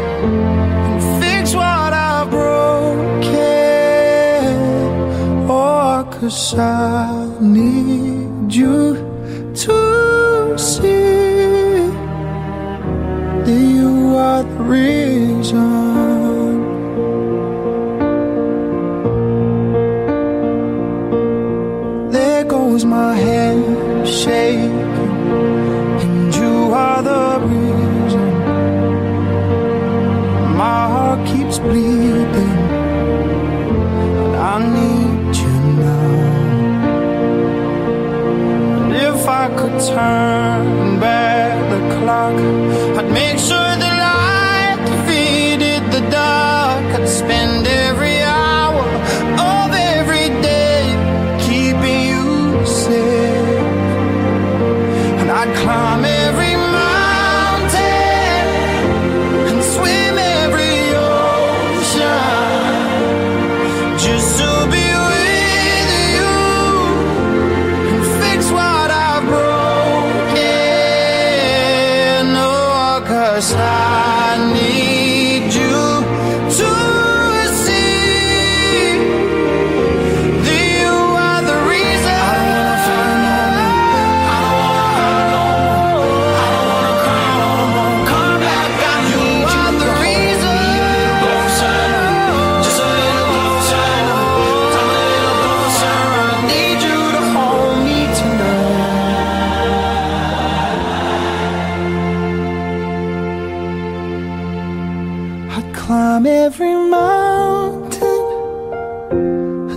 and 0.88 1.22
fix 1.22 1.54
what 1.54 1.92
I 1.92 2.26
broke. 2.30 3.26
Oh, 5.50 6.08
cause 6.10 6.58
I 6.58 7.28
need 7.42 8.54
you 8.54 8.96
to 9.66 10.58
see 10.58 11.92
that 13.44 13.62
you 13.76 14.16
are 14.16 14.44
the 14.44 14.64
reason. 14.64 15.81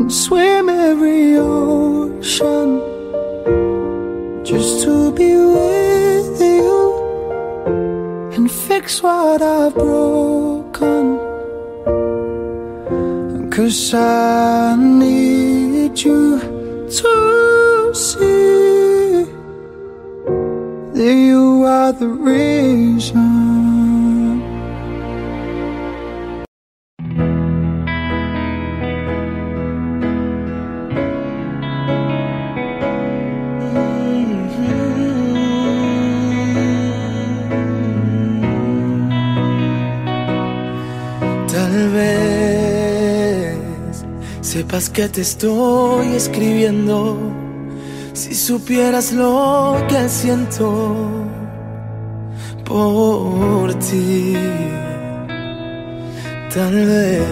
can 0.04 0.10
swim 0.10 0.68
every 0.68 1.38
ocean 1.38 2.78
just 4.44 4.84
to 4.84 5.10
be 5.12 5.34
with 5.34 6.40
you 6.42 6.76
and 8.34 8.50
fix 8.50 9.02
what 9.02 9.40
I've 9.40 9.72
broken. 9.72 11.18
Cause 13.50 13.94
I 13.94 14.76
need 14.76 15.98
you 15.98 16.38
to 17.00 17.92
see 17.94 19.24
that 20.96 21.14
you 21.28 21.64
are 21.64 21.92
the 21.92 22.08
reason. 22.08 23.63
Que 44.82 45.08
te 45.08 45.20
estoy 45.20 46.16
escribiendo. 46.16 47.16
Si 48.12 48.34
supieras 48.34 49.12
lo 49.12 49.76
que 49.88 50.08
siento 50.08 50.96
por 52.64 53.72
ti, 53.74 54.36
tal 56.52 56.74
vez 56.74 57.22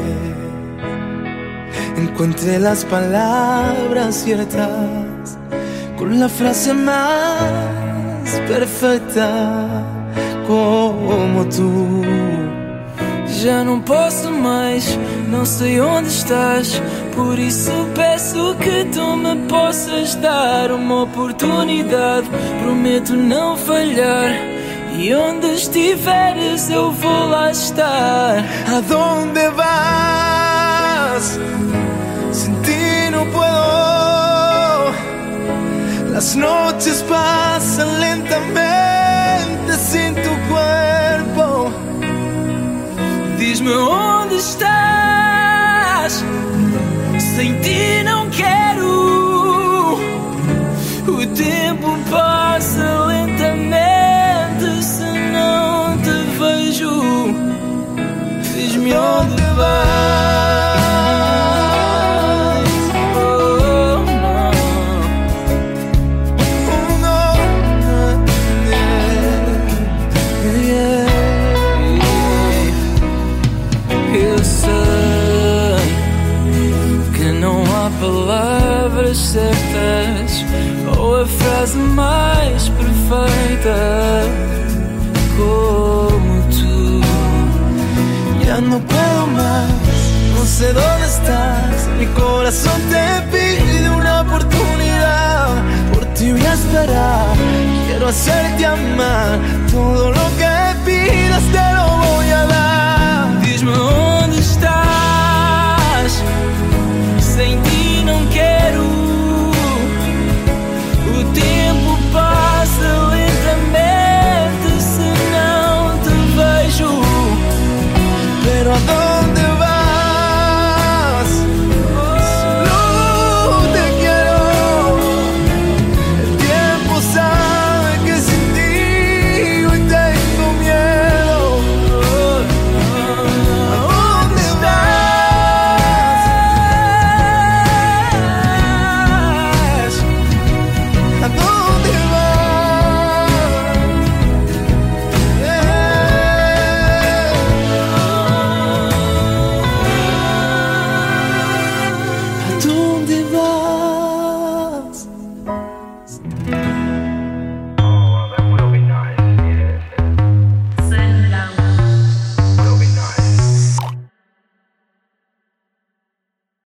encuentre 1.97 2.61
las 2.61 2.85
palabras 2.85 4.15
ciertas 4.23 5.37
con 5.99 6.21
la 6.21 6.29
frase 6.29 6.73
más 6.75 7.43
perfecta 8.47 9.85
como 10.47 11.45
tú. 11.47 12.03
Já 13.43 13.65
não 13.65 13.81
posso 13.81 14.31
mais, 14.31 14.97
não 15.29 15.45
sei 15.45 15.81
onde 15.81 16.07
estás. 16.09 16.81
Por 17.15 17.39
isso 17.39 17.73
peço 17.95 18.55
que 18.57 18.85
tu 18.93 19.17
me 19.17 19.37
possas 19.49 20.15
dar 20.17 20.71
uma 20.73 21.03
oportunidade. 21.03 22.29
Prometo 22.63 23.15
não 23.15 23.57
falhar. 23.57 24.33
E 24.99 25.15
onde 25.15 25.47
estiveres 25.55 26.71
eu 26.71 26.91
vou 26.93 27.29
lá 27.29 27.51
estar. 27.51 28.45
¿A 28.69 28.81
vas? 29.57 31.39
Sin 32.33 32.55
ti 32.63 33.11
no 33.11 33.27
puedo. 33.27 33.53
Las 36.13 36.37
noches 36.37 37.03
pasan 37.09 38.01
lentamente 38.01 39.73
sin 39.91 40.15
tu 40.15 40.31
cuerpo. 40.49 41.73
Diz-me 43.39 43.73
onde 43.73 44.37
estás. 44.37 44.92
Sem 47.35 47.59
ti 47.61 48.03
não 48.05 48.29
quero. 48.29 49.97
O 51.09 51.27
tempo 51.35 51.99
passa 52.11 53.07
lentamente 53.07 53.32